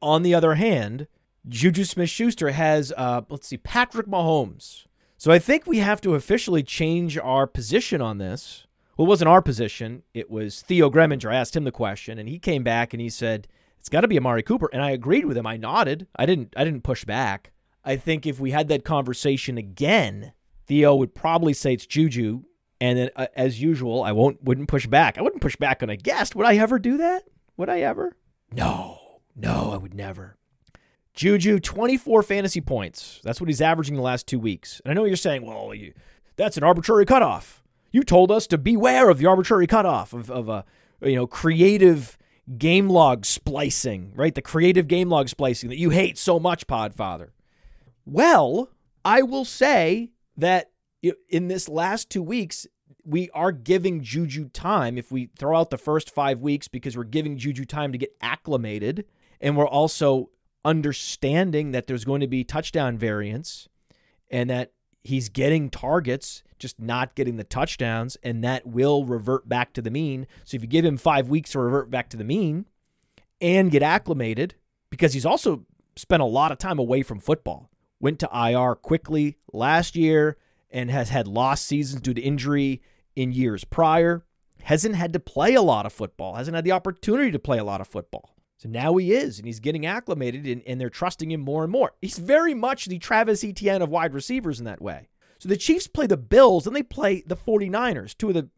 [0.00, 1.06] On the other hand,
[1.46, 4.86] Juju Smith Schuster has, uh, let's see, Patrick Mahomes.
[5.18, 8.66] So I think we have to officially change our position on this.
[8.96, 10.04] Well, it wasn't our position.
[10.14, 11.30] It was Theo Gremminger.
[11.30, 13.48] I asked him the question, and he came back and he said,
[13.78, 14.68] it's got to be Amari Cooper.
[14.72, 15.46] And I agreed with him.
[15.46, 16.06] I nodded.
[16.16, 17.52] I didn't I didn't push back.
[17.84, 20.32] I think if we had that conversation again,
[20.66, 22.42] Theo would probably say it's Juju.
[22.80, 25.18] And then, uh, as usual, I won't wouldn't push back.
[25.18, 26.36] I wouldn't push back on a guest.
[26.36, 27.24] Would I ever do that?
[27.56, 28.16] Would I ever?
[28.52, 30.36] No, no, I would never.
[31.18, 33.20] Juju, 24 fantasy points.
[33.24, 34.80] That's what he's averaging the last two weeks.
[34.84, 35.92] And I know you're saying, well, you,
[36.36, 37.60] that's an arbitrary cutoff.
[37.90, 40.64] You told us to beware of the arbitrary cutoff of, of a
[41.02, 42.16] you know creative
[42.56, 44.32] game log splicing, right?
[44.32, 47.30] The creative game log splicing that you hate so much, Podfather.
[48.06, 48.70] Well,
[49.04, 50.70] I will say that
[51.28, 52.64] in this last two weeks,
[53.04, 54.96] we are giving Juju time.
[54.96, 58.14] If we throw out the first five weeks, because we're giving Juju time to get
[58.20, 59.04] acclimated,
[59.40, 60.30] and we're also
[60.64, 63.68] understanding that there's going to be touchdown variance
[64.30, 69.72] and that he's getting targets, just not getting the touchdowns, and that will revert back
[69.72, 70.26] to the mean.
[70.44, 72.66] So if you give him five weeks to revert back to the mean
[73.40, 74.54] and get acclimated,
[74.90, 75.64] because he's also
[75.96, 80.36] spent a lot of time away from football, went to IR quickly last year
[80.70, 82.82] and has had lost seasons due to injury
[83.16, 84.24] in years prior,
[84.62, 87.64] hasn't had to play a lot of football, hasn't had the opportunity to play a
[87.64, 88.34] lot of football.
[88.58, 91.72] So now he is, and he's getting acclimated, and, and they're trusting him more and
[91.72, 91.92] more.
[92.02, 95.08] He's very much the Travis Etienne of wide receivers in that way.
[95.38, 98.48] So the Chiefs play the Bills, and they play the 49ers, two of the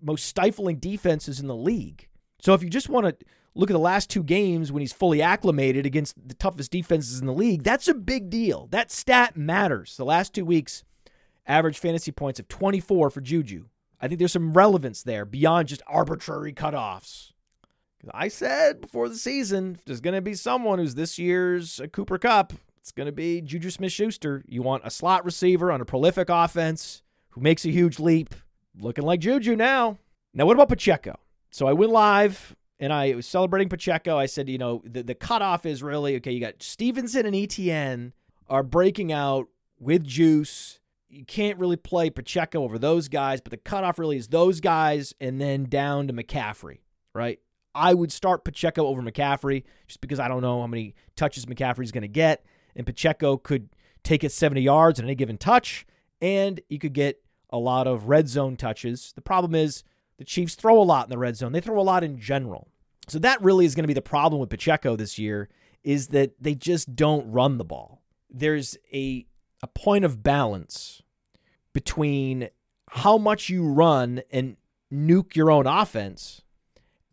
[0.00, 2.08] most stifling defenses in the league.
[2.38, 3.26] So if you just want to
[3.56, 7.26] look at the last two games when he's fully acclimated against the toughest defenses in
[7.26, 8.68] the league, that's a big deal.
[8.70, 9.96] That stat matters.
[9.96, 10.84] The last two weeks,
[11.46, 13.66] average fantasy points of 24 for Juju.
[14.00, 17.32] I think there's some relevance there beyond just arbitrary cutoffs.
[18.12, 22.18] I said before the season, if there's going to be someone who's this year's Cooper
[22.18, 24.42] Kupp, it's going to be Juju Smith Schuster.
[24.46, 28.34] You want a slot receiver on a prolific offense who makes a huge leap.
[28.78, 29.98] Looking like Juju now.
[30.34, 31.18] Now, what about Pacheco?
[31.50, 34.18] So I went live and I was celebrating Pacheco.
[34.18, 36.32] I said, you know, the, the cutoff is really okay.
[36.32, 38.12] You got Stevenson and Etienne
[38.48, 39.46] are breaking out
[39.78, 40.80] with juice.
[41.08, 45.14] You can't really play Pacheco over those guys, but the cutoff really is those guys
[45.20, 46.80] and then down to McCaffrey,
[47.14, 47.38] right?
[47.74, 51.92] I would start Pacheco over McCaffrey just because I don't know how many touches McCaffrey's
[51.92, 52.44] going to get.
[52.76, 53.68] And Pacheco could
[54.02, 55.86] take it 70 yards in any given touch,
[56.20, 59.12] and you could get a lot of red zone touches.
[59.14, 59.84] The problem is
[60.18, 61.52] the Chiefs throw a lot in the red zone.
[61.52, 62.68] They throw a lot in general.
[63.08, 65.48] So that really is going to be the problem with Pacheco this year
[65.82, 68.02] is that they just don't run the ball.
[68.30, 69.26] There's a
[69.62, 71.02] a point of balance
[71.72, 72.50] between
[72.90, 74.56] how much you run and
[74.92, 76.42] nuke your own offense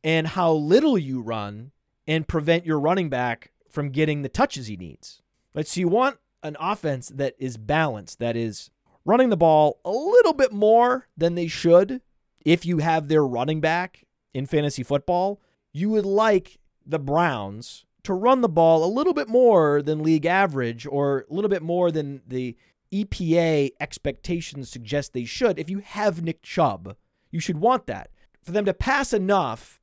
[0.04, 1.72] and how little you run
[2.08, 5.22] and prevent your running back from getting the touches he needs.
[5.54, 5.68] Right?
[5.68, 8.70] So you want an offense that is balanced, that is
[9.06, 12.02] running the ball a little bit more than they should
[12.46, 15.40] if you have their running back in fantasy football.
[15.74, 20.26] You would like the Browns to run the ball a little bit more than league
[20.26, 22.58] average or a little bit more than the
[22.92, 25.60] EPA expectations suggest they should.
[25.60, 26.96] If you have Nick Chubb,
[27.30, 28.10] you should want that.
[28.44, 29.80] For them to pass enough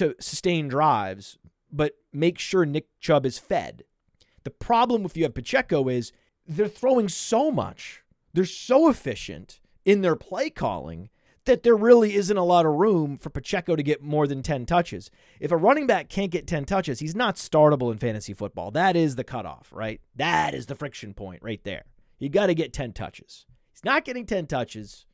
[0.00, 1.38] to sustain drives,
[1.70, 3.84] but make sure Nick Chubb is fed.
[4.44, 6.10] The problem if you have Pacheco is
[6.46, 8.02] they're throwing so much.
[8.32, 11.10] They're so efficient in their play calling
[11.44, 14.64] that there really isn't a lot of room for Pacheco to get more than 10
[14.64, 15.10] touches.
[15.38, 18.70] If a running back can't get 10 touches, he's not startable in fantasy football.
[18.70, 20.00] That is the cutoff, right?
[20.16, 21.84] That is the friction point right there.
[22.18, 23.44] You got to get 10 touches.
[23.70, 25.04] He's not getting 10 touches.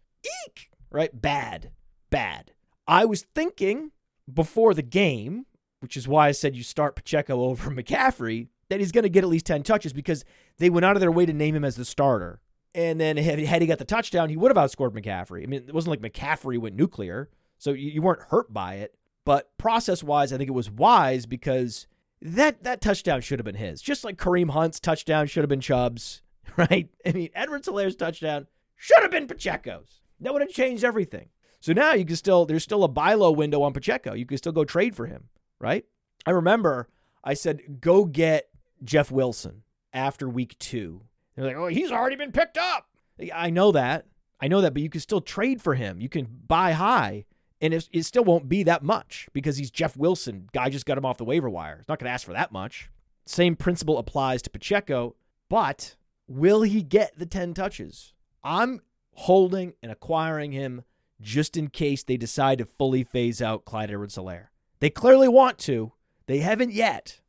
[0.47, 0.71] Eek!
[0.91, 1.11] Right?
[1.13, 1.73] Bad.
[2.11, 2.53] Bad.
[2.87, 3.91] I was thinking
[4.33, 5.47] before the game,
[5.81, 9.25] which is why I said you start Pacheco over McCaffrey, that he's going to get
[9.25, 10.25] at least 10 touches because
[10.59, 12.41] they went out of their way to name him as the starter.
[12.75, 15.43] And then had he got the touchdown, he would have outscored McCaffrey.
[15.43, 18.95] I mean, it wasn't like McCaffrey went nuclear, so you weren't hurt by it.
[19.25, 21.87] But process wise, I think it was wise because
[22.21, 23.81] that that touchdown should have been his.
[23.81, 26.23] Just like Kareem Hunt's touchdown should have been Chubb's,
[26.57, 26.91] right?
[27.05, 28.47] I mean, Edwards-Helaire's touchdown
[28.77, 30.01] should have been Pacheco's.
[30.21, 31.29] That would have changed everything.
[31.67, 34.15] So now you can still there's still a buy low window on Pacheco.
[34.15, 35.25] You can still go trade for him,
[35.59, 35.85] right?
[36.25, 36.89] I remember
[37.25, 38.51] I said go get
[38.85, 41.03] Jeff Wilson after week two.
[41.35, 42.87] They're like, oh, he's already been picked up.
[43.35, 44.07] I know that.
[44.41, 46.01] I know that, but you can still trade for him.
[46.01, 47.25] You can buy high,
[47.61, 50.49] and it, it still won't be that much because he's Jeff Wilson.
[50.53, 51.79] Guy just got him off the waiver wire.
[51.79, 52.93] He's not going to ask for that much.
[53.25, 55.17] Same principle applies to Pacheco,
[55.49, 55.97] but
[56.29, 58.15] will he get the 10 touches?
[58.45, 58.83] I'm
[59.15, 60.85] holding and acquiring him
[61.21, 64.49] just in case they decide to fully phase out Clyde Edwards Helaire.
[64.81, 65.93] They clearly want to,
[66.27, 67.21] they haven't yet.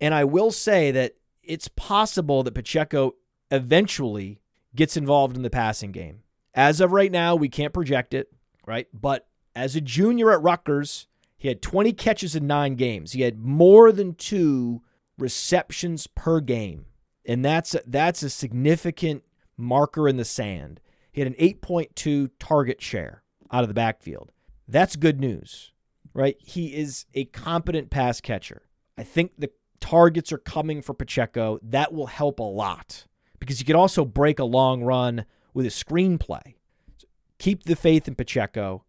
[0.00, 3.14] And I will say that it's possible that Pacheco
[3.50, 4.40] eventually
[4.74, 6.22] gets involved in the passing game.
[6.54, 8.32] As of right now, we can't project it,
[8.66, 8.88] right?
[8.92, 11.06] But as a junior at Rutgers,
[11.36, 13.12] he had 20 catches in nine games.
[13.12, 14.82] He had more than two
[15.18, 16.86] receptions per game.
[17.24, 19.24] And that's that's a significant
[19.56, 20.80] marker in the sand.
[21.16, 24.32] He had an 8.2 target share out of the backfield.
[24.68, 25.72] That's good news,
[26.12, 26.36] right?
[26.38, 28.68] He is a competent pass catcher.
[28.98, 29.50] I think the
[29.80, 31.58] targets are coming for Pacheco.
[31.62, 33.06] That will help a lot
[33.38, 36.56] because you could also break a long run with a screenplay.
[36.98, 37.08] So
[37.38, 38.84] keep the faith in Pacheco.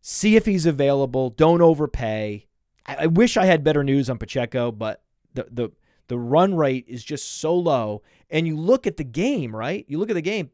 [0.00, 1.30] See if he's available.
[1.30, 2.48] Don't overpay.
[2.86, 5.70] I, I wish I had better news on Pacheco, but the the
[6.08, 8.02] the run rate is just so low.
[8.30, 9.84] And you look at the game, right?
[9.86, 10.50] You look at the game.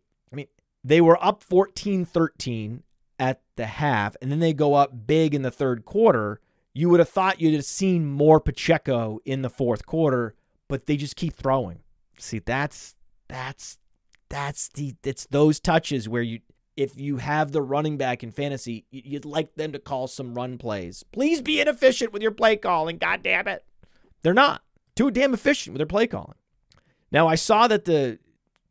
[0.84, 2.82] They were up 14 13
[3.18, 6.40] at the half, and then they go up big in the third quarter.
[6.74, 10.34] You would have thought you'd have seen more Pacheco in the fourth quarter,
[10.68, 11.80] but they just keep throwing.
[12.18, 12.94] See, that's
[13.28, 13.78] that's
[14.28, 16.40] that's the it's those touches where you
[16.76, 20.58] if you have the running back in fantasy, you'd like them to call some run
[20.58, 21.04] plays.
[21.12, 22.98] Please be inefficient with your play calling.
[22.98, 23.64] God damn it.
[24.22, 24.62] They're not.
[24.96, 26.34] Too damn efficient with their play calling.
[27.12, 28.18] Now I saw that the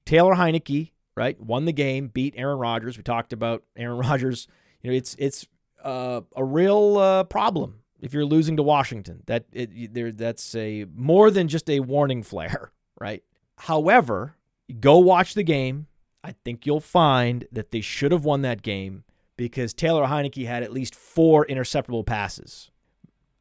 [0.05, 1.39] Taylor Heinicke right?
[1.39, 2.97] Won the game, beat Aaron Rodgers.
[2.97, 4.47] We talked about Aaron Rodgers.
[4.81, 5.47] You know, it's it's
[5.83, 9.23] uh, a real uh, problem if you're losing to Washington.
[9.25, 13.23] That it, there that's a more than just a warning flare, right?
[13.57, 14.35] However,
[14.79, 15.87] go watch the game.
[16.23, 19.03] I think you'll find that they should have won that game
[19.35, 22.71] because Taylor Heinicke had at least four interceptable passes.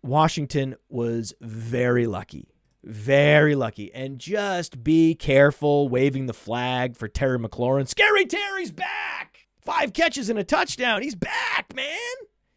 [0.02, 2.51] Washington was very lucky.
[2.84, 3.92] Very lucky.
[3.94, 7.86] And just be careful waving the flag for Terry McLaurin.
[7.86, 9.46] Scary Terry's back.
[9.60, 11.02] Five catches and a touchdown.
[11.02, 11.86] He's back, man.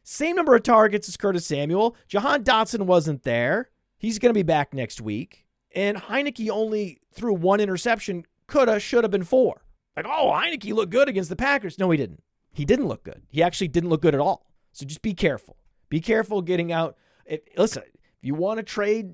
[0.04, 1.96] Same number of targets as Curtis Samuel.
[2.08, 3.70] Jahan Dotson wasn't there.
[3.98, 5.46] He's going to be back next week.
[5.76, 8.26] And Heinicke only threw one interception.
[8.48, 9.62] Coulda, should have been four.
[9.96, 11.78] Like, oh, Heinicke looked good against the Packers.
[11.78, 12.24] No, he didn't.
[12.52, 13.24] He didn't look good.
[13.30, 14.46] He actually didn't look good at all.
[14.72, 15.58] So just be careful.
[15.90, 16.98] Be careful getting out.
[17.26, 19.14] If, listen, if you want to trade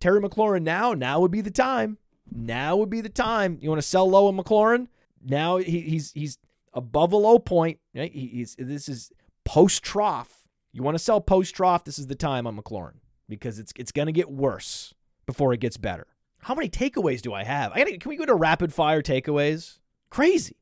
[0.00, 1.98] Terry McLaurin now, now would be the time.
[2.30, 3.58] Now would be the time.
[3.60, 4.88] You want to sell low on McLaurin?
[5.24, 6.38] Now he, he's he's
[6.74, 7.78] above a low point.
[7.94, 8.12] Right?
[8.12, 9.10] He, he's this is
[9.44, 10.46] post trough.
[10.72, 11.84] You want to sell post trough?
[11.84, 12.96] This is the time on McLaurin
[13.28, 14.94] because it's it's going to get worse
[15.26, 16.06] before it gets better.
[16.42, 17.72] How many takeaways do I have?
[17.72, 19.78] I gotta, can we go to rapid fire takeaways?
[20.10, 20.56] Crazy.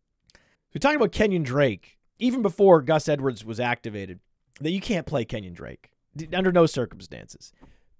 [0.75, 4.21] We're talking about Kenyon Drake even before Gus Edwards was activated.
[4.61, 5.91] That you can't play Kenyon Drake
[6.33, 7.53] under no circumstances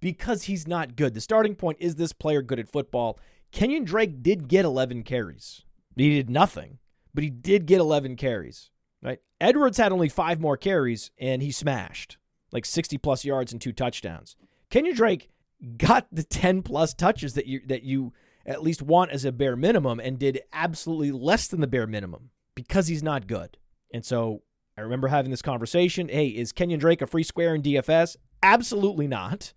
[0.07, 1.15] because he's not good.
[1.15, 3.19] The starting point is this player good at football.
[3.51, 5.65] Kenyon Drake did get 11 carries.
[5.97, 6.79] He did nothing,
[7.13, 8.71] but he did get 11 carries.
[9.03, 9.19] Right?
[9.41, 12.19] Edwards had only five more carries and he smashed
[12.53, 14.37] like 60 plus yards and two touchdowns.
[14.71, 15.29] Kenyon Drake
[15.77, 18.13] got the 10 plus touches that you that you
[18.47, 22.31] at least want as a bare minimum and did absolutely less than the bare minimum
[22.55, 23.59] because he's not good.
[23.93, 24.43] And so
[24.79, 26.07] I remember having this conversation.
[26.07, 28.15] Hey, is Kenyon Drake a free square in DFS?
[28.41, 29.53] Absolutely not.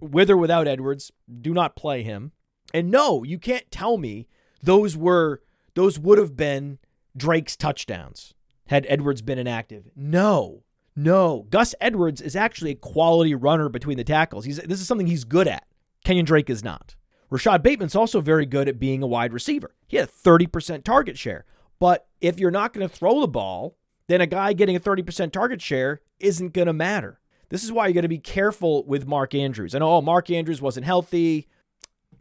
[0.00, 2.32] With or without Edwards, do not play him.
[2.74, 4.28] And no, you can't tell me
[4.62, 5.42] those were
[5.74, 6.78] those would have been
[7.16, 8.34] Drake's touchdowns
[8.68, 9.90] had Edwards been inactive.
[9.96, 10.62] No.
[10.94, 11.46] No.
[11.50, 14.44] Gus Edwards is actually a quality runner between the tackles.
[14.44, 15.66] He's this is something he's good at.
[16.04, 16.94] Kenyon Drake is not.
[17.30, 19.74] Rashod Bateman's also very good at being a wide receiver.
[19.86, 21.44] He had a 30% target share.
[21.78, 23.76] But if you're not going to throw the ball,
[24.06, 27.20] then a guy getting a 30% target share isn't going to matter.
[27.50, 29.74] This is why you got to be careful with Mark Andrews.
[29.74, 31.48] I know oh, Mark Andrews wasn't healthy.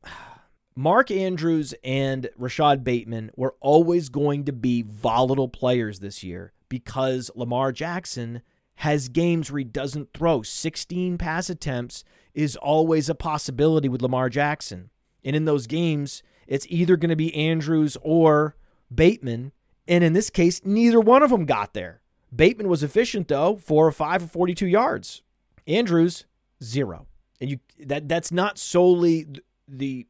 [0.76, 7.32] Mark Andrews and Rashod Bateman were always going to be volatile players this year because
[7.36, 8.42] Lamar Jackson
[8.76, 10.44] has games where he doesn't throw.
[10.44, 12.04] 16 pass attempts
[12.36, 14.92] is always a possibility with Lamar Jackson.
[15.24, 18.56] And in those games, it's either going to be Andrews or
[18.94, 19.52] Bateman.
[19.88, 22.02] And in this case, neither one of them got there.
[22.36, 25.22] Bateman was efficient though, four or five or 42 yards.
[25.66, 26.26] Andrews,
[26.64, 27.08] zero.
[27.40, 29.28] And you that that's not solely
[29.68, 30.08] the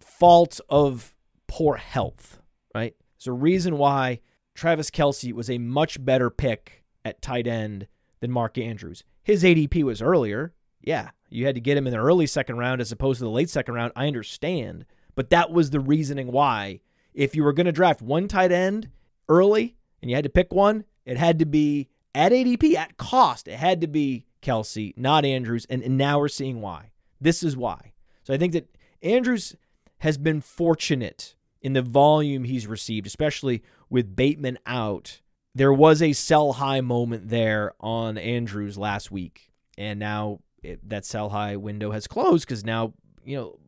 [0.00, 2.40] fault of poor health,
[2.74, 2.94] right?
[3.18, 4.20] There's a reason why
[4.54, 7.86] Travis Kelce was a much better pick at tight end
[8.20, 9.04] than Mark Andrews.
[9.22, 10.52] His ADP was earlier.
[10.82, 13.30] Yeah, you had to get him in the early second round as opposed to the
[13.30, 13.92] late second round.
[13.96, 14.84] I understand.
[15.14, 16.80] But that was the reasoning why
[17.14, 18.90] if you were going to draft one tight end
[19.28, 23.48] early and you had to pick one, it had to be at ADP, at cost.
[23.48, 25.66] It had to be Kelce, not Andrews.
[25.70, 26.90] And, and now we're seeing why.
[27.18, 27.92] This is why.
[28.24, 29.56] So I think that Andrews
[30.00, 35.22] has been fortunate in the volume he's received, especially with Bateman out.
[35.54, 39.50] There was a sell high moment there on Andrews last week.
[39.78, 42.92] And now it, that sell high window has closed because now,
[43.24, 43.58] you know,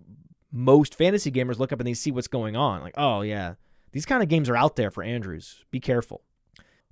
[0.53, 2.83] most fantasy gamers look up and they see what's going on.
[2.83, 3.55] Like, oh, yeah,
[3.93, 5.65] these kind of games are out there for Andrews.
[5.71, 6.23] Be careful.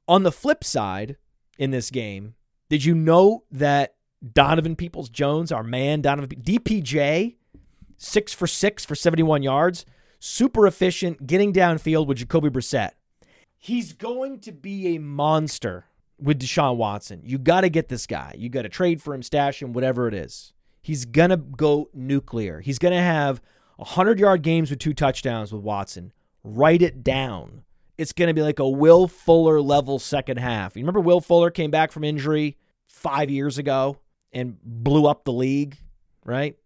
[0.08, 1.16] On the flip side,
[1.58, 2.34] in this game,
[2.70, 3.94] did you know that
[4.32, 7.36] Donovan Peoples Jones, our man, Donovan DPJ,
[7.96, 9.84] six for six for 71 yards,
[10.18, 12.92] super efficient, getting downfield with Jacoby Brissett.
[13.56, 15.86] He's going to be a monster
[16.20, 17.20] with Deshaun Watson.
[17.24, 18.34] You got to get this guy.
[18.36, 20.52] You got to trade for him, stash him, whatever it is.
[20.80, 22.60] He's going to go nuclear.
[22.60, 23.42] He's going to have
[23.76, 26.12] 100 yard games with two touchdowns with Watson.
[26.44, 27.64] Write it down.
[27.98, 30.76] It's going to be like a Will Fuller level second half.
[30.76, 33.98] You remember Will Fuller came back from injury five years ago
[34.32, 35.76] and blew up the league,
[36.24, 36.56] right?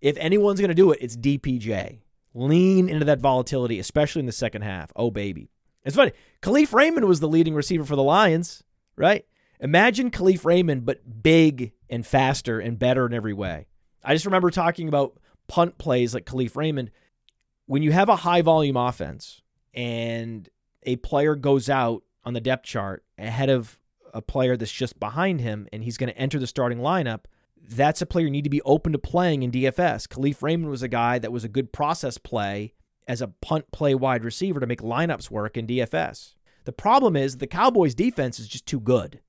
[0.00, 1.98] If anyone's going to do it, it's DPJ.
[2.32, 4.92] Lean into that volatility, especially in the second half.
[4.94, 5.50] Oh, baby.
[5.84, 6.12] It's funny.
[6.42, 8.62] Kalif Raymond was the leading receiver for the Lions,
[8.96, 9.24] right?
[9.58, 13.66] Imagine Kalif Raymond, but big and faster and better in every way.
[14.04, 15.18] I just remember talking about
[15.48, 16.90] punt plays like Kalif Raymond.
[17.66, 19.42] When you have a high volume offense
[19.76, 20.48] and
[20.82, 23.78] a player goes out on the depth chart ahead of
[24.14, 27.26] a player that's just behind him and he's going to enter the starting lineup,
[27.68, 30.08] that's a player you need to be open to playing in DFS.
[30.08, 32.72] Kalif Raymond was a guy that was a good process play
[33.06, 36.34] as a punt play wide receiver to make lineups work in DFS.
[36.64, 39.20] The problem is the Cowboys defense is just too good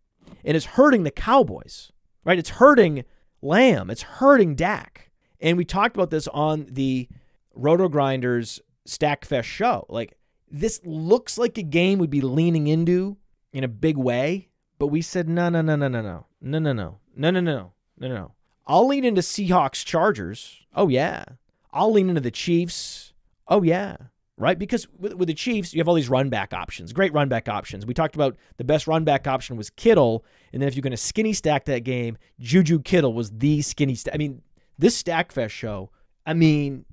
[0.43, 1.91] and it's hurting the Cowboys,
[2.23, 2.39] right?
[2.39, 3.03] It's hurting
[3.41, 5.11] Lamb, it's hurting Dak.
[5.39, 7.07] And we talked about this on the
[7.53, 9.85] Roto Grinders Stackfest show.
[9.89, 10.16] Like,
[10.49, 13.17] this looks like a game we'd be leaning into
[13.53, 16.73] in a big way, but we said, no, no, no, no, no, no, no, no,
[16.73, 18.31] no, no, no, no, no, no.
[18.65, 20.65] I'll lean into Seahawks Chargers.
[20.75, 21.23] Oh, yeah.
[21.71, 23.13] I'll lean into the Chiefs.
[23.47, 23.97] Oh, yeah.
[24.37, 24.59] Right?
[24.59, 27.49] Because with, with the Chiefs, you have all these run back options, great run back
[27.49, 27.85] options.
[27.85, 30.23] We talked about the best run back option was Kittle.
[30.53, 33.95] And then if you're going to skinny stack that game, Juju Kittle was the skinny
[33.95, 34.13] stack.
[34.13, 34.43] I mean,
[34.77, 35.89] this Stackfest show,
[36.25, 36.85] I mean,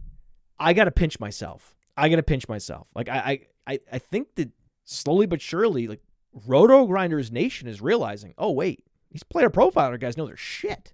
[0.59, 1.74] I got to pinch myself.
[1.97, 2.86] I got to pinch myself.
[2.95, 4.51] Like, I, I, I think that
[4.84, 6.03] slowly but surely, like,
[6.47, 10.92] Roto Grinders Nation is realizing, oh, wait, these player profiler guys know their shit.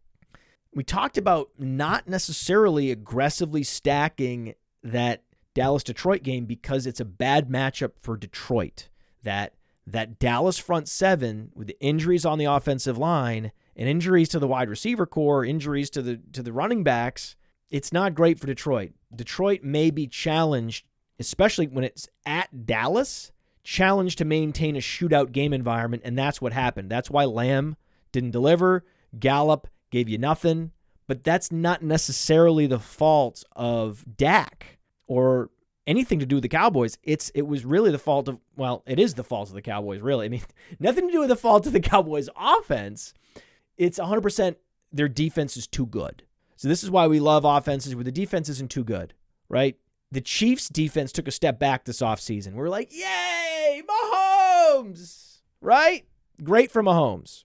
[0.74, 5.24] We talked about not necessarily aggressively stacking that
[5.54, 8.88] Dallas Detroit game because it's a bad matchup for Detroit.
[9.22, 9.54] That
[9.86, 14.46] that Dallas front seven with the injuries on the offensive line and injuries to the
[14.46, 17.34] wide receiver core, injuries to the to the running backs,
[17.70, 18.92] it's not great for Detroit.
[19.14, 20.86] Detroit may be challenged,
[21.20, 23.30] especially when it's at Dallas,
[23.62, 26.90] challenged to maintain a shootout game environment, and that's what happened.
[26.90, 27.76] That's why Lamb
[28.10, 28.84] didn't deliver.
[29.18, 30.72] Gallup gave you nothing,
[31.06, 35.50] but that's not necessarily the fault of Dak or
[35.86, 36.96] anything to do with the Cowboys.
[37.02, 40.00] It's it was really the fault of well, it is the fault of the Cowboys,
[40.00, 40.26] really.
[40.26, 40.42] I mean,
[40.80, 43.14] nothing to do with the fault of the Cowboys offense.
[43.76, 44.56] It's 100%
[44.92, 46.24] their defense is too good.
[46.56, 49.14] So this is why we love offenses where the defense isn't too good,
[49.48, 49.76] right?
[50.12, 52.54] The Chiefs defense took a step back this offseason.
[52.54, 56.06] We're like, "Yay, Mahomes!" Right?
[56.42, 57.44] Great for Mahomes.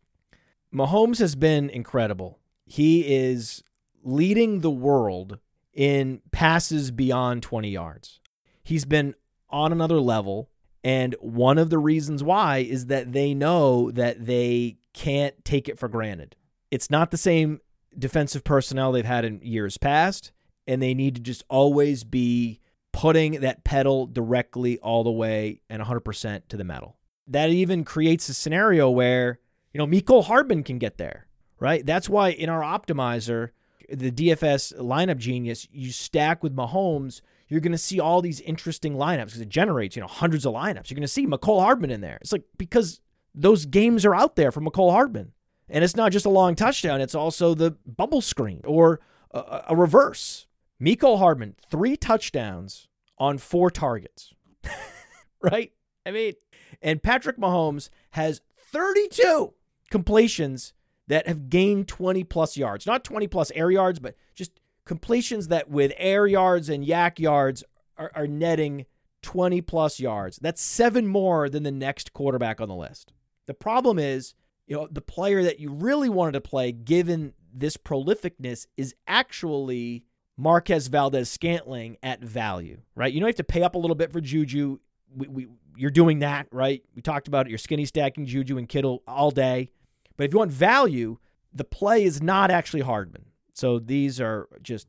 [0.73, 2.39] Mahomes has been incredible.
[2.65, 3.63] He is
[4.03, 5.39] leading the world
[5.73, 8.19] in passes beyond 20 yards.
[8.63, 9.15] He's been
[9.49, 10.49] on another level.
[10.83, 15.79] And one of the reasons why is that they know that they can't take it
[15.79, 16.35] for granted.
[16.69, 17.59] It's not the same
[17.97, 20.31] defensive personnel they've had in years past,
[20.67, 22.59] and they need to just always be
[22.91, 26.97] putting that pedal directly all the way and 100% to the metal.
[27.27, 29.39] That even creates a scenario where
[29.75, 31.27] you know, Mecole Hardman can get there,
[31.59, 31.85] right?
[31.85, 33.49] That's why in our optimizer,
[33.89, 38.93] the DFS lineup genius, you stack with Mahomes, you're going to see all these interesting
[38.93, 40.89] lineups because it generates, you know, hundreds of lineups.
[40.89, 42.19] You're going to see Mecole Hardman in there.
[42.21, 43.01] It's like because
[43.33, 45.33] those games are out there for Mecole Hardman.
[45.67, 49.01] And it's not just a long touchdown, it's also the bubble screen or
[49.31, 50.47] a, a reverse.
[50.81, 54.33] Mecole Hardman, three touchdowns on four targets.
[55.41, 55.71] right?
[56.05, 56.33] I mean,
[56.81, 59.53] and Patrick Mahomes has 32
[59.89, 60.73] completions
[61.07, 62.85] that have gained 20 plus yards.
[62.85, 67.63] Not 20 plus air yards, but just completions that with air yards and YAC yards
[67.97, 68.85] are, are netting
[69.21, 70.37] 20 plus yards.
[70.41, 73.13] That's seven more than the next quarterback on the list.
[73.47, 74.33] The problem is,
[74.67, 80.05] you know, the player that you really wanted to play, given this prolificness, is actually
[80.37, 83.11] Marquez Valdes Scantling at value, right?
[83.11, 84.79] You know, you have to pay up a little bit for Juju.
[85.15, 86.83] We, we, you're doing that, right?
[86.95, 87.49] We talked about it.
[87.49, 89.69] You're skinny stacking Juju and Kittle all day.
[90.17, 91.17] But if you want value,
[91.53, 93.25] the play is not actually Hardman.
[93.53, 94.87] So these are just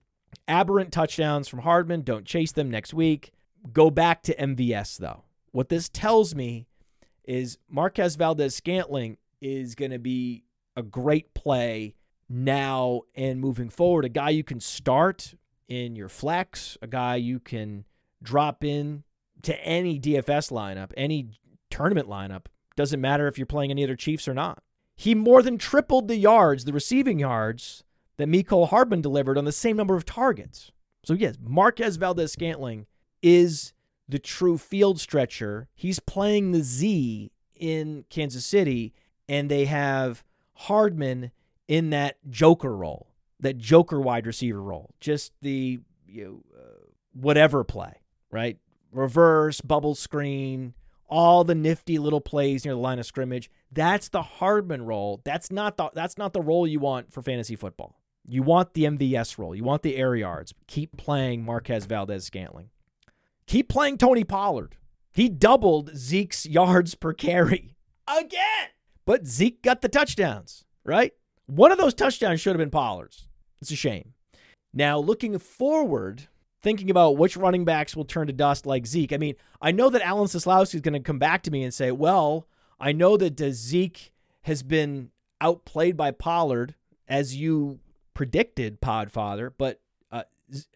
[0.48, 2.02] aberrant touchdowns from Hardman.
[2.02, 3.32] Don't chase them next week.
[3.72, 5.24] Go back to MVS, though.
[5.52, 6.66] What this tells me
[7.24, 10.44] is Marquez Valdes Scantling is going to be
[10.76, 11.94] a great play
[12.28, 14.04] now and moving forward.
[14.04, 15.34] A guy you can start
[15.68, 17.84] in your flex, a guy you can
[18.22, 19.04] drop in
[19.42, 21.30] to any DFS lineup, any
[21.70, 22.46] tournament lineup.
[22.76, 24.62] Doesn't matter if you're playing any other Chiefs or not.
[24.96, 27.84] He more than tripled the yards, the receiving yards
[28.16, 30.72] that Mecole Hardman delivered on the same number of targets.
[31.04, 32.86] So, yes, Marquez Valdes Scantling
[33.22, 33.72] is
[34.08, 35.68] the true field stretcher.
[35.74, 38.94] He's playing the Z in Kansas City,
[39.28, 40.24] and they have
[40.54, 41.30] Hardman
[41.68, 43.08] in that Joker role,
[43.40, 48.00] that Joker wide receiver role, just the you know, uh, whatever play,
[48.30, 48.58] right?
[48.92, 50.74] Reverse, bubble screen,
[51.08, 53.50] all the nifty little plays near the line of scrimmage.
[53.70, 55.20] That's the Hardman role.
[55.24, 58.00] That's not the that's not the role you want for fantasy football.
[58.28, 59.54] You want the MVS role.
[59.54, 60.52] You want the air yards.
[60.66, 62.70] Keep playing Marquez Valdes Scantling.
[63.46, 64.76] Keep playing Tony Pollard.
[65.12, 67.76] He doubled Zeke's yards per carry
[68.08, 68.68] again.
[69.04, 71.12] But Zeke got the touchdowns, right?
[71.46, 73.28] One of those touchdowns should have been Pollard's.
[73.60, 74.14] It's a shame.
[74.72, 76.28] Now, looking forward,
[76.60, 79.12] thinking about which running backs will turn to dust like Zeke.
[79.12, 81.72] I mean, I know that Alan Seslowsky is going to come back to me and
[81.72, 82.46] say, well,
[82.78, 86.74] I know that Zeke has been outplayed by Pollard,
[87.08, 87.80] as you
[88.14, 89.80] predicted, Podfather, but
[90.10, 90.24] uh,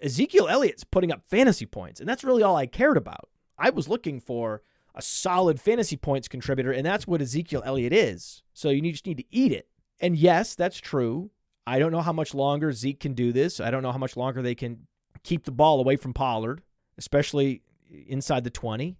[0.02, 3.28] Ezekiel Elliott's putting up fantasy points, and that's really all I cared about.
[3.58, 4.62] I was looking for
[4.94, 8.42] a solid fantasy points contributor, and that's what Ezekiel Elliott is.
[8.54, 9.68] So you just need to eat it.
[10.00, 11.30] And yes, that's true.
[11.66, 13.60] I don't know how much longer Zeke can do this.
[13.60, 14.86] I don't know how much longer they can
[15.22, 16.62] keep the ball away from Pollard,
[16.98, 17.62] especially
[18.06, 18.96] inside the 20,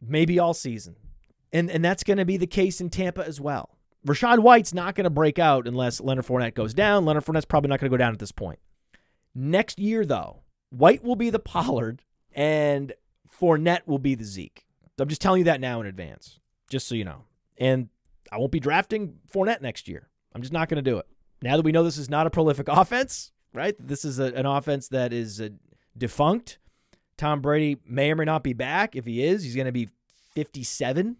[0.00, 0.96] maybe all season.
[1.52, 3.78] And and that's going to be the case in Tampa as well.
[4.06, 7.04] Rachaad White's not going to break out unless Leonard Fournette goes down.
[7.04, 8.58] Leonard Fournette's probably not going to go down at this point.
[9.34, 12.02] Next year, though, White will be the Pollard
[12.32, 12.92] and
[13.40, 14.66] Fournette will be the Zeke.
[15.00, 17.24] I'm just telling you that now in advance, just so you know.
[17.56, 17.88] And
[18.32, 20.08] I won't be drafting Fournette next year.
[20.34, 21.06] I'm just not going to do it.
[21.42, 23.74] Now that we know this is not a prolific offense, right?
[23.78, 25.50] This is a, an offense that is uh,
[25.96, 26.58] defunct.
[27.16, 28.94] Tom Brady may or may not be back.
[28.94, 29.88] If he is, he's going to be
[30.34, 31.16] 57.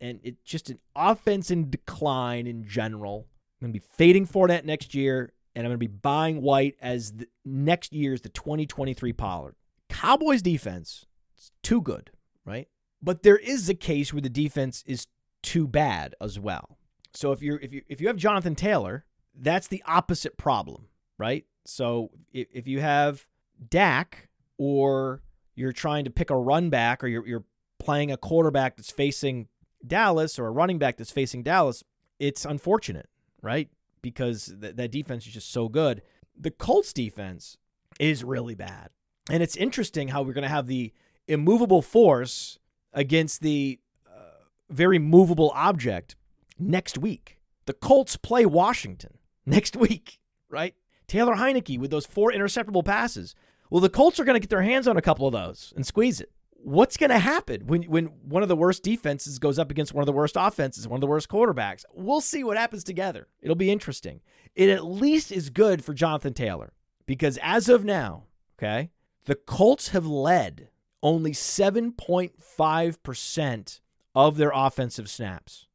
[0.00, 3.26] And it's just an offense in decline in general.
[3.60, 6.76] I'm going to be fading Fournette next year, and I'm going to be buying White
[6.80, 9.56] as the, next year's the 2023 Pollard.
[9.90, 11.04] Cowboys defense
[11.36, 12.10] is too good,
[12.46, 12.68] right?
[13.02, 15.06] But there is a case where the defense is
[15.42, 16.78] too bad as well.
[17.14, 19.04] So if you're if you if you have Jonathan Taylor,
[19.34, 20.86] that's the opposite problem,
[21.18, 21.44] right?
[21.66, 23.26] So if, if you have
[23.68, 25.22] Dak or
[25.54, 27.44] you're trying to pick a run back or you're you're
[27.78, 29.48] playing a quarterback that's facing
[29.86, 31.82] Dallas or a running back that's facing Dallas,
[32.18, 33.08] it's unfortunate,
[33.42, 33.68] right?
[34.02, 36.02] Because th- that defense is just so good.
[36.38, 37.56] The Colts defense
[37.98, 38.90] is really bad.
[39.30, 40.92] And it's interesting how we're going to have the
[41.28, 42.58] immovable force
[42.92, 46.16] against the uh, very movable object
[46.60, 47.38] next week.
[47.66, 50.74] The Colts play Washington next week, right?
[51.06, 53.34] Taylor Heinicke with those four interceptable passes.
[53.70, 55.86] Well, the Colts are going to get their hands on a couple of those and
[55.86, 56.30] squeeze it.
[56.62, 60.02] What's going to happen when when one of the worst defenses goes up against one
[60.02, 61.86] of the worst offenses, one of the worst quarterbacks?
[61.94, 63.28] We'll see what happens together.
[63.40, 64.20] It'll be interesting.
[64.54, 66.74] It at least is good for Jonathan Taylor
[67.06, 68.24] because as of now,
[68.58, 68.90] okay,
[69.24, 70.68] the Colts have led
[71.02, 73.80] only 7.5%
[74.14, 75.66] of their offensive snaps.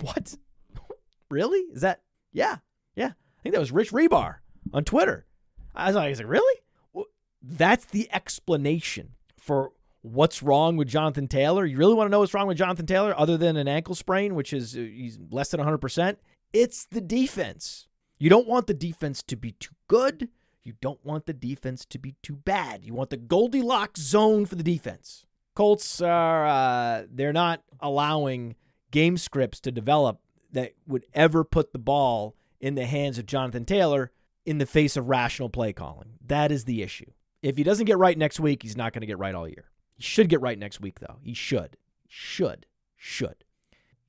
[0.00, 0.34] What?
[1.30, 1.60] really?
[1.72, 2.02] Is that?
[2.32, 2.56] Yeah.
[2.94, 3.12] Yeah.
[3.38, 4.36] I think that was Rich Hribar
[4.72, 5.26] on Twitter.
[5.74, 6.60] I was like, I was like really?
[6.92, 7.06] Well,
[7.42, 9.72] that's the explanation for
[10.02, 11.64] what's wrong with Jonathan Taylor.
[11.66, 14.34] You really want to know what's wrong with Jonathan Taylor other than an ankle sprain,
[14.34, 16.16] which is uh, he's less than 100%?
[16.52, 17.88] It's the defense.
[18.18, 20.28] You don't want the defense to be too good.
[20.64, 22.84] You don't want the defense to be too bad.
[22.84, 25.24] You want the Goldilocks zone for the defense.
[25.54, 28.56] Colts are uh, they're not allowing
[28.90, 30.20] game scripts to develop
[30.52, 34.12] that would ever put the ball in the hands of Jonathan Taylor
[34.44, 36.14] in the face of rational play calling.
[36.24, 37.10] That is the issue.
[37.42, 39.70] If he doesn't get right next week, he's not going to get right all year.
[39.94, 41.16] He should get right next week, though.
[41.22, 41.76] He should.
[42.08, 42.66] Should.
[42.96, 43.44] Should.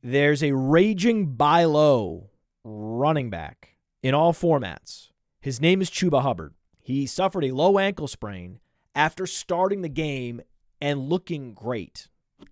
[0.02, 2.30] There's a raging buy low
[2.64, 5.10] running back in all formats
[5.48, 6.54] his name is Chuba Hubbard.
[6.82, 8.60] He suffered a low ankle sprain
[8.94, 10.42] after starting the game
[10.82, 12.10] and looking great.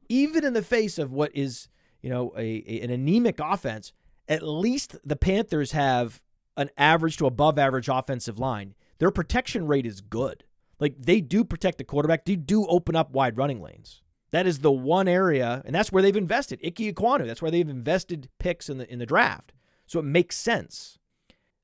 [0.08, 1.68] Even in the face of what is,
[2.06, 3.92] you know, a, a, an anemic offense,
[4.30, 6.22] at least the Panthers have
[6.56, 8.76] an average to above average offensive line.
[9.00, 10.44] Their protection rate is good.
[10.80, 12.26] Like they do protect the quarterback.
[12.26, 14.04] They do open up wide running lanes.
[14.30, 16.60] That is the one area, and that's where they've invested.
[16.64, 19.52] Ike Ekwonu, that's where they've invested picks in the in the draft.
[19.88, 21.00] So it makes sense.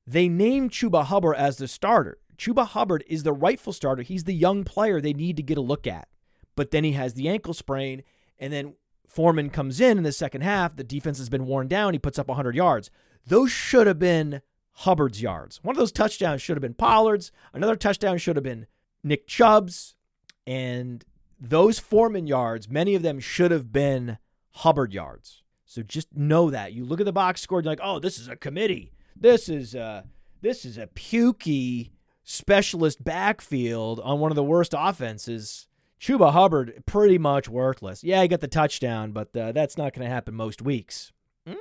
[0.04, 2.18] They named Chuba Hubbard as the starter.
[2.36, 4.02] Chuba Hubbard is the rightful starter.
[4.02, 6.08] He's the young player they need to get a look at.
[6.56, 8.02] But then he has the ankle sprain,
[8.40, 8.74] and then
[9.06, 10.76] Foreman comes in in the second half.
[10.76, 11.92] The defense has been worn down.
[11.92, 12.90] He puts up 100 yards.
[13.26, 14.40] Those should have been
[14.72, 15.62] Hubbard's yards.
[15.62, 17.30] One of those touchdowns should have been Pollard's.
[17.52, 18.66] Another touchdown should have been
[19.04, 19.94] Nick Chubb's.
[20.46, 21.04] And
[21.38, 24.18] those Foreman yards, many of them should have been
[24.52, 25.42] Hubbard yards.
[25.64, 26.72] So just know that.
[26.72, 28.92] You look at the box score, you're like, oh, this is a committee.
[29.16, 30.04] This is a
[30.40, 31.90] this is a pukey
[32.24, 35.68] specialist backfield on one of the worst offenses.
[36.02, 38.02] Chuba Hubbard pretty much worthless.
[38.02, 41.12] Yeah, he got the touchdown, but uh, that's not going to happen most weeks.
[41.48, 41.54] Mm.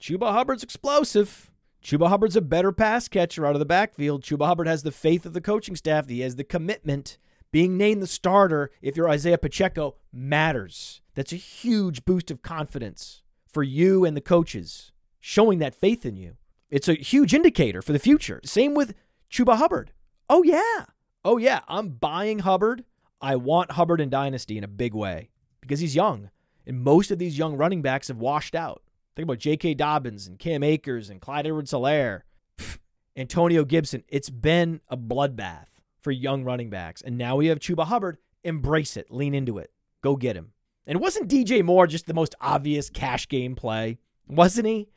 [0.00, 1.52] Chuba Hubbard's explosive.
[1.80, 4.24] Chuba Hubbard's a better pass catcher out of the backfield.
[4.24, 6.08] Chuba Hubbard has the faith of the coaching staff.
[6.08, 7.18] He has the commitment.
[7.52, 11.02] Being named the starter, if you're Isaiah Pacheco, matters.
[11.14, 14.90] That's a huge boost of confidence for you and the coaches
[15.20, 16.36] showing that faith in you.
[16.68, 18.40] It's a huge indicator for the future.
[18.44, 18.92] Same with
[19.30, 19.92] Chuba Hubbard.
[20.28, 20.86] Oh, yeah.
[21.26, 21.62] Oh, yeah.
[21.66, 22.84] I'm buying Hubbard.
[23.20, 26.30] I want Hubbard in Dynasty in a big way because he's young.
[26.64, 28.80] And most of these young running backs have washed out.
[29.16, 29.74] Think about J.K.
[29.74, 32.20] Dobbins and Cam Akers and Clyde Edwards Helaire,
[33.16, 34.04] Antonio Gibson.
[34.06, 35.66] It's been a bloodbath
[36.00, 37.02] for young running backs.
[37.02, 38.18] And now we have Chuba Hubbard.
[38.44, 39.72] Embrace it, lean into it,
[40.02, 40.52] go get him.
[40.86, 43.98] And wasn't DJ Moore just the most obvious cash game play?
[44.28, 44.90] Wasn't he?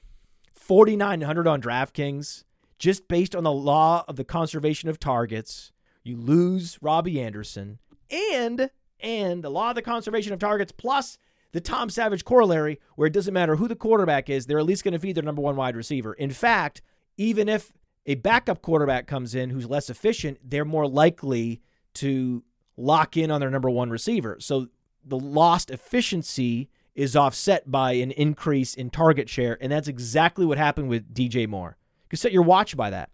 [0.54, 2.44] 4,900 on DraftKings
[2.78, 5.72] just based on the law of the conservation of targets.
[6.10, 7.78] You lose Robbie Anderson
[8.10, 11.20] and and the law of the conservation of targets plus
[11.52, 14.84] the Tom Savage corollary where it doesn't matter who the quarterback is, they're at least
[14.84, 16.14] going to feed their number one wide receiver.
[16.14, 16.82] In fact,
[17.16, 17.72] even if
[18.08, 21.62] a backup quarterback comes in who's less efficient, they're more likely
[21.96, 22.44] to
[22.76, 24.38] lock in on their number one receiver.
[24.40, 24.68] So
[25.06, 30.58] the lost efficiency is offset by an increase in target share, and that's exactly what
[30.58, 31.78] happened with DJ Moore.
[32.12, 33.12] You set your watch by that.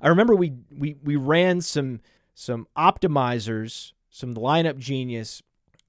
[0.00, 2.00] I remember we we we ran some
[2.34, 5.42] some optimizers, some lineup genius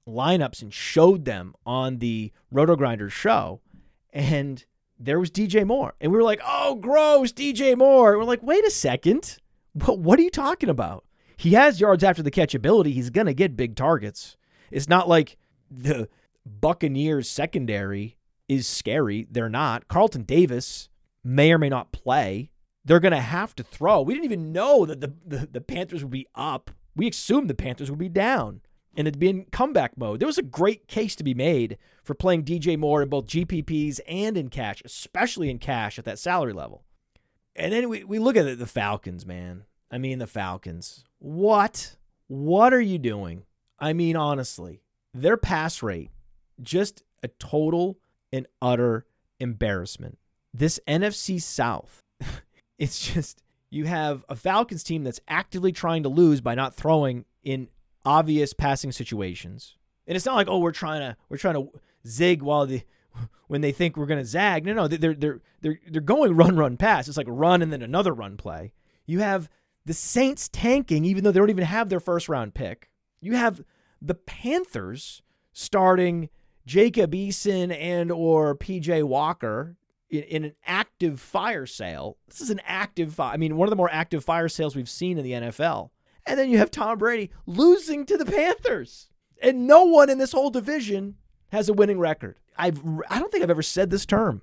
[0.08, 3.60] lineups and showed them on the Roto Grinders show,
[4.12, 4.64] and
[4.98, 8.42] there was DJ Moore, and we were like, "Oh, gross, DJ Moore." And we're like,
[8.42, 9.38] "Wait a second,
[9.72, 11.04] what what are you talking about?"
[11.36, 12.92] He has yards after the catch ability.
[12.92, 14.36] He's gonna get big targets.
[14.70, 15.36] It's not like
[15.70, 16.08] the
[16.46, 18.16] Buccaneers secondary
[18.48, 19.26] is scary.
[19.30, 19.88] They're not.
[19.88, 20.88] Carlton Davis
[21.24, 22.50] may or may not play.
[22.86, 24.00] They're going to have to throw.
[24.00, 26.70] We didn't even know that the, the, the, Panthers would be up.
[26.94, 28.60] We assumed the Panthers would be down
[28.96, 30.20] and it'd be in comeback mode.
[30.20, 34.00] There was a great case to be made for playing DJ Moore in both GPPs
[34.08, 36.84] and in cash, especially in cash at that salary level.
[37.54, 39.64] And then we, we look at the Falcons, man.
[39.90, 41.04] I mean, the Falcons.
[41.18, 41.96] What?
[42.28, 43.44] What are you doing?
[43.78, 44.80] I mean, honestly,
[45.12, 46.10] their pass rate
[46.62, 47.98] just a total
[48.32, 49.06] and utter
[49.40, 50.18] embarrassment.
[50.52, 52.02] This NFC South,
[52.78, 57.24] it's just you have a Falcons team that's actively trying to lose by not throwing
[57.42, 57.68] in
[58.04, 59.76] obvious passing situations.
[60.06, 61.70] And it's not like, oh, we're trying to we're trying to
[62.06, 62.82] zig while the
[63.48, 64.64] when they think we're going to zag.
[64.64, 67.08] No, no, they're they're they're they're going run run pass.
[67.08, 68.72] It's like run and then another run play.
[69.06, 69.48] You have
[69.84, 72.90] the Saints tanking even though they don't even have their first round pick.
[73.20, 73.62] You have
[74.00, 75.22] the Panthers
[75.52, 76.28] starting
[76.66, 79.76] Jacob Eason and or PJ Walker
[80.18, 82.18] in, an active fire sale.
[82.28, 83.32] This is an active fire.
[83.32, 85.90] I mean, one of the more active fire sales we've seen in the NFL.
[86.26, 89.10] And then you have Tom Brady losing to the Panthers.
[89.42, 91.16] And no one in this whole division
[91.52, 92.36] has a winning record.
[92.58, 94.42] I've I don't think I've ever said this term.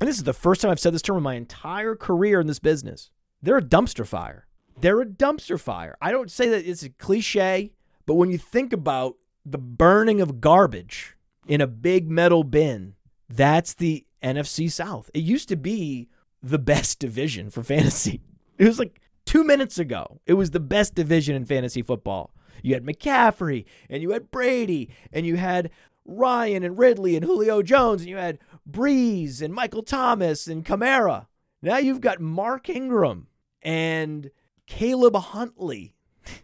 [0.00, 2.46] And this is the first time I've said this term in my entire career in
[2.46, 3.10] this business.
[3.42, 4.46] They're a dumpster fire.
[4.80, 5.96] They're a dumpster fire.
[6.00, 7.72] I don't say that it's a cliche,
[8.06, 11.16] but when you think about the burning of garbage
[11.46, 12.94] in a big metal bin.
[13.28, 15.10] That's the NFC South.
[15.14, 16.08] It used to be
[16.42, 18.22] the best division for fantasy.
[18.58, 20.20] It was like two minutes ago.
[20.26, 22.34] It was the best division in fantasy football.
[22.60, 25.70] You had McCaffrey and you had Brady and you had
[26.04, 31.26] Ryan and Ridley and Julio Jones and you had Brees and Michael Thomas and Kamara.
[31.62, 33.28] Now you've got Mark Ingram
[33.62, 34.32] and
[34.66, 35.94] Caleb Huntley.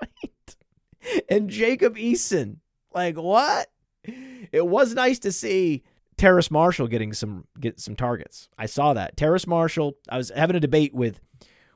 [0.00, 0.56] right?
[1.28, 2.56] And Jacob Eason
[2.94, 3.70] like what?
[4.04, 5.82] It was nice to see
[6.20, 8.50] Terrace Marshall getting some get some targets.
[8.58, 9.16] I saw that.
[9.16, 11.18] Terrace Marshall, I was having a debate with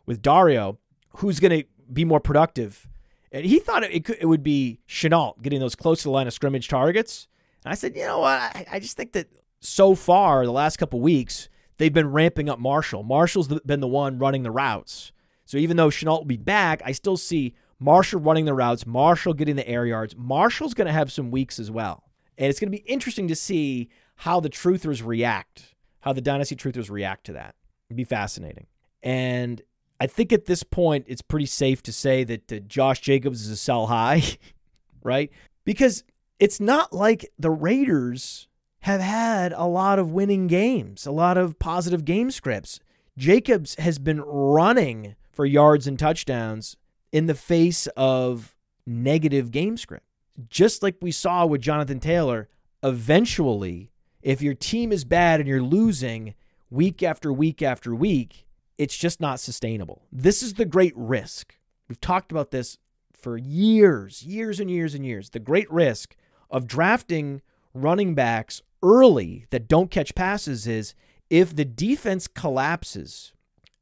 [0.05, 0.79] with Dario
[1.17, 2.87] who's going to be more productive.
[3.33, 6.27] And he thought it, could, it would be Shenault getting those close to the line
[6.27, 7.27] of scrimmage targets.
[7.65, 8.39] And I said, you know what?
[8.39, 9.29] I, I just think that
[9.61, 13.03] so far, the last couple weeks, they've been ramping up Marshall.
[13.03, 15.13] Marshall's been the one running the routes.
[15.47, 19.33] So even though Shenault will be back, I still see Marshall running the routes, Marshall
[19.33, 20.15] getting the air yards.
[20.15, 22.05] Marshall's going to have some weeks as well.
[22.37, 26.57] And it's going to be interesting to see how the truthers react, how the Dynasty
[26.57, 27.55] truthers react to that.
[27.89, 28.67] It'd be fascinating.
[29.03, 29.63] And
[30.01, 33.51] I think at this point, it's pretty safe to say that uh, Josh Jacobs is
[33.51, 34.23] a sell high,
[35.03, 35.31] right?
[35.65, 36.05] Because
[36.39, 38.49] it's not like the Raiders
[38.81, 42.81] have had a lot of winning games, a lot of positive game scripts.
[43.17, 46.77] Jacobs has been running for yards and touchdowns
[47.13, 48.55] in the face of
[48.87, 50.05] negative game script.
[50.51, 52.49] Just like we saw with Jonathan Taylor,
[52.83, 53.91] eventually,
[54.25, 56.35] if your team is bad and you're losing
[56.71, 58.47] week after week after week,
[58.79, 60.03] it's just not sustainable.
[60.11, 61.55] This is the great risk.
[61.89, 62.79] We've talked about this
[63.13, 65.31] for years, years and years and years.
[65.31, 66.17] The great risk
[66.51, 67.43] of drafting
[67.75, 70.95] running backs early that don't catch passes is
[71.29, 73.35] if the defense collapses,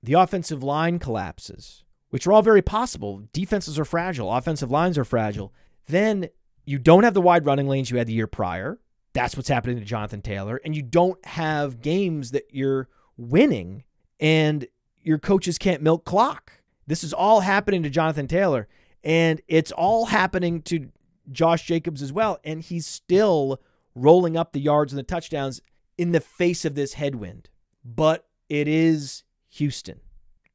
[0.03, 3.23] the offensive line collapses, which are all very possible.
[3.33, 5.53] Defenses are fragile, offensive lines are fragile.
[5.87, 6.31] Then
[6.65, 8.81] you don't have the wide running lanes you had the year prior.
[9.13, 10.61] That's what's happening to Jonathan Taylor.
[10.65, 13.85] And you don't have games that you're winning
[14.21, 14.67] and
[15.03, 16.63] your coaches can't milk clock.
[16.87, 18.69] This is all happening to Jonathan Taylor.
[19.05, 20.91] And it's all happening to
[21.31, 22.39] Josh Jacobs as well.
[22.45, 23.61] And he's still
[23.95, 25.61] rolling up the yards and the touchdowns
[25.99, 27.51] in the face of this headwind.
[27.85, 30.01] But it is Houston,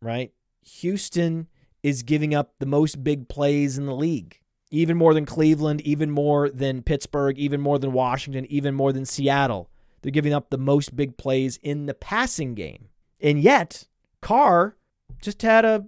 [0.01, 0.31] right?
[0.61, 1.47] Houston
[1.83, 6.11] is giving up the most big plays in the league, even more than Cleveland, even
[6.11, 9.69] more than Pittsburgh, even more than Washington, even more than Seattle.
[10.01, 12.89] They're giving up the most big plays in the passing game.
[13.19, 13.87] And yet,
[14.21, 14.77] Carr
[15.21, 15.85] just had a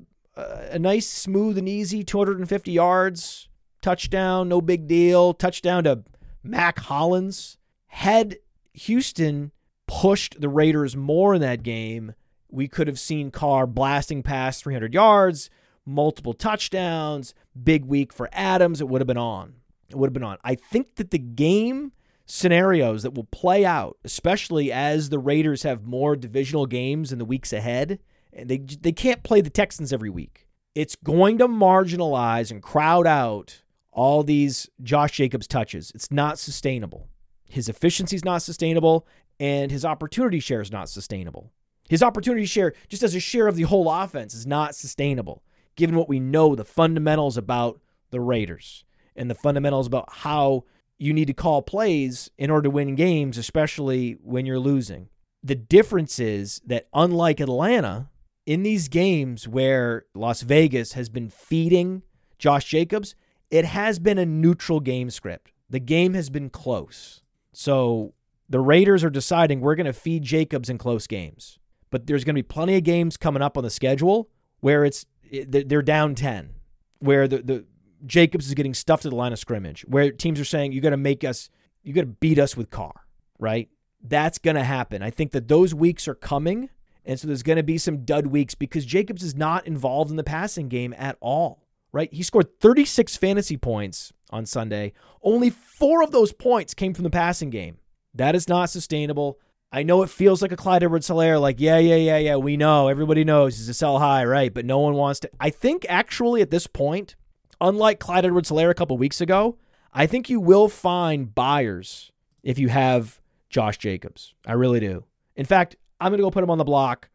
[0.72, 3.50] a nice, smooth and easy 250 yards,
[3.82, 6.04] touchdown, no big deal, touchdown to
[6.44, 7.58] Mack Hollins.
[7.88, 8.38] Had
[8.74, 9.52] Houston
[9.88, 12.14] pushed the Raiders more in that game,
[12.52, 15.50] we could have seen Carr blasting past 300 yards,
[15.90, 18.80] multiple touchdowns, big week for Adams.
[18.80, 19.56] It would have been on.
[19.90, 20.38] It would have been on.
[20.44, 21.92] I think that the game
[22.26, 27.26] scenarios that will play out, especially as the Raiders have more divisional games in the
[27.26, 28.00] weeks ahead.
[28.32, 30.48] And they they can't play the Texans every week.
[30.76, 35.92] It's going to marginalize and crowd out all these Josh Jacobs touches.
[35.96, 37.10] It's not sustainable.
[37.50, 39.08] His efficiency is not sustainable,
[39.40, 41.52] and his opportunity share is not sustainable.
[41.90, 45.44] His opportunity share, just as a share of the whole offense, is not sustainable,
[45.80, 47.80] given what we know the fundamentals about
[48.12, 48.84] the Raiders
[49.16, 50.66] and the fundamentals about how
[50.98, 55.08] you need to call plays in order to win games, especially when you're losing.
[55.42, 58.10] The difference is that, unlike Atlanta,
[58.46, 62.04] in these games where Las Vegas has been feeding
[62.38, 63.16] Josh Jacobs,
[63.50, 65.54] it has been a neutral game script.
[65.70, 67.22] The game has been close.
[67.54, 68.14] So
[68.50, 71.58] the Raiders are deciding we're going to feed Jacobs in close games.
[71.90, 74.30] But there's going to be plenty of games coming up on the schedule
[74.60, 76.52] where it's they're down 10,
[77.00, 77.66] where the, the
[78.06, 80.92] Jacobs is getting stuffed to the line of scrimmage, where teams are saying you got
[80.92, 81.50] to make us
[81.84, 83.06] you got to beat us with Carr,
[83.40, 83.70] right?
[84.04, 85.02] That's going to happen.
[85.02, 86.70] I think that those weeks are coming.
[87.06, 90.18] And so there's going to be some dud weeks because Jacobs is not involved in
[90.18, 92.12] the passing game at all right?
[92.14, 94.94] He scored 36 fantasy points on Sunday.
[95.22, 97.78] Only four of those points came from the passing game.
[98.14, 99.40] That is not sustainable.
[99.72, 102.58] I know it feels like a Clyde Edwards Helaire, like, yeah, yeah, yeah, yeah, we
[102.58, 102.88] know.
[102.88, 104.52] Everybody knows he's a sell high, right?
[104.52, 105.30] But no one wants to.
[105.40, 107.16] I think actually at this point,
[107.62, 109.58] unlike Clyde Edwards Helaire a couple weeks ago,
[109.94, 114.34] I think you will find buyers if you have Josh Jacobs.
[114.46, 115.06] I really do.
[115.36, 117.10] In fact, I'm going to go put him on the block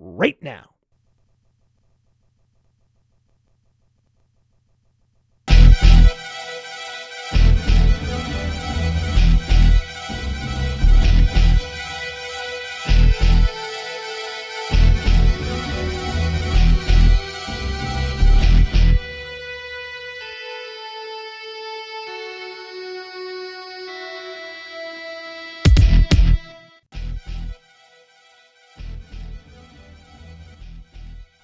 [0.00, 0.70] right now.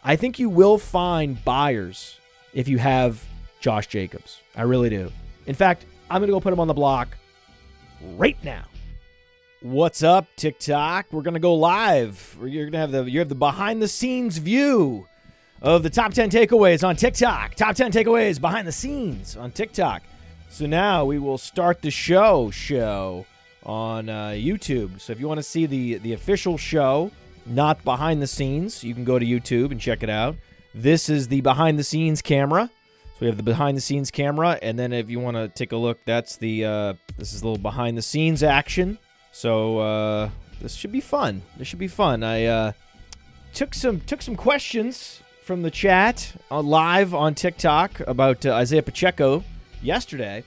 [0.06, 2.20] I think you will find buyers
[2.52, 3.24] if you have
[3.60, 4.40] Josh Jacobs.
[4.54, 5.10] I really do.
[5.46, 7.16] In fact, I'm going to go put him on the block
[8.16, 8.64] right now.
[9.62, 11.06] What's up, TikTok?
[11.10, 12.36] We're going to go live.
[12.38, 15.08] You're going to have the you have the behind the scenes view
[15.62, 17.54] of the top 10 takeaways on TikTok.
[17.54, 20.02] Top 10 takeaways behind the scenes on TikTok.
[20.50, 23.24] So now we will start the show show
[23.64, 25.00] on uh, YouTube.
[25.00, 27.10] So if you want to see the the official show,
[27.46, 28.84] not behind the scenes.
[28.84, 30.36] You can go to YouTube and check it out.
[30.74, 32.70] This is the behind the scenes camera.
[33.04, 35.70] So we have the behind the scenes camera, and then if you want to take
[35.70, 38.98] a look, that's the uh, this is a little behind the scenes action.
[39.30, 40.30] So uh,
[40.60, 41.42] this should be fun.
[41.56, 42.24] This should be fun.
[42.24, 42.72] I uh,
[43.52, 48.82] took some took some questions from the chat uh, live on TikTok about uh, Isaiah
[48.82, 49.44] Pacheco
[49.80, 50.42] yesterday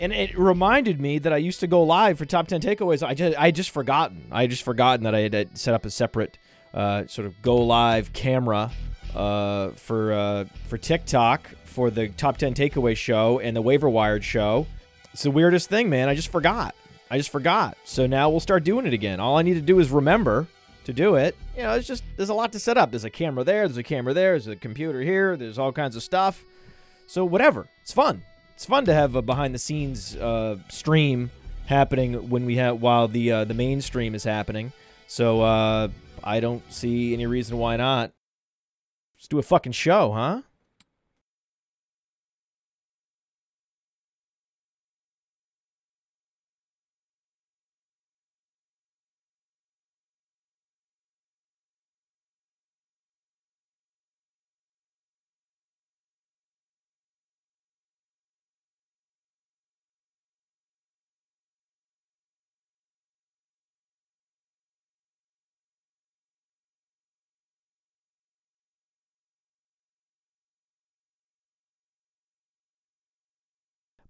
[0.00, 3.06] and it reminded me that I used to go live for top 10 takeaways.
[3.06, 4.26] I just I just forgotten.
[4.32, 6.38] I just forgotten that I had set up a separate
[6.72, 8.70] uh, sort of go live camera
[9.14, 14.24] uh, for uh, for TikTok for the top 10 takeaway show and the waiver wired
[14.24, 14.66] show.
[15.12, 16.08] It's the weirdest thing, man.
[16.08, 16.74] I just forgot.
[17.10, 17.76] I just forgot.
[17.84, 19.20] So now we'll start doing it again.
[19.20, 20.46] All I need to do is remember
[20.84, 21.36] to do it.
[21.56, 22.90] You know, it's just there's a lot to set up.
[22.90, 25.94] There's a camera there, there's a camera there, there's a computer here, there's all kinds
[25.94, 26.42] of stuff.
[27.06, 27.68] So whatever.
[27.82, 28.22] It's fun
[28.60, 31.30] it's fun to have a behind the scenes uh, stream
[31.64, 34.70] happening when we have while the uh, the main stream is happening.
[35.06, 35.88] So uh,
[36.22, 38.12] I don't see any reason why not.
[39.16, 40.42] Let's do a fucking show, huh?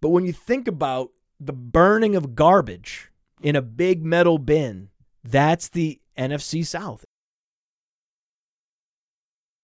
[0.00, 3.10] But when you think about the burning of garbage
[3.42, 4.88] in a big metal bin,
[5.22, 7.04] that's the NFC South.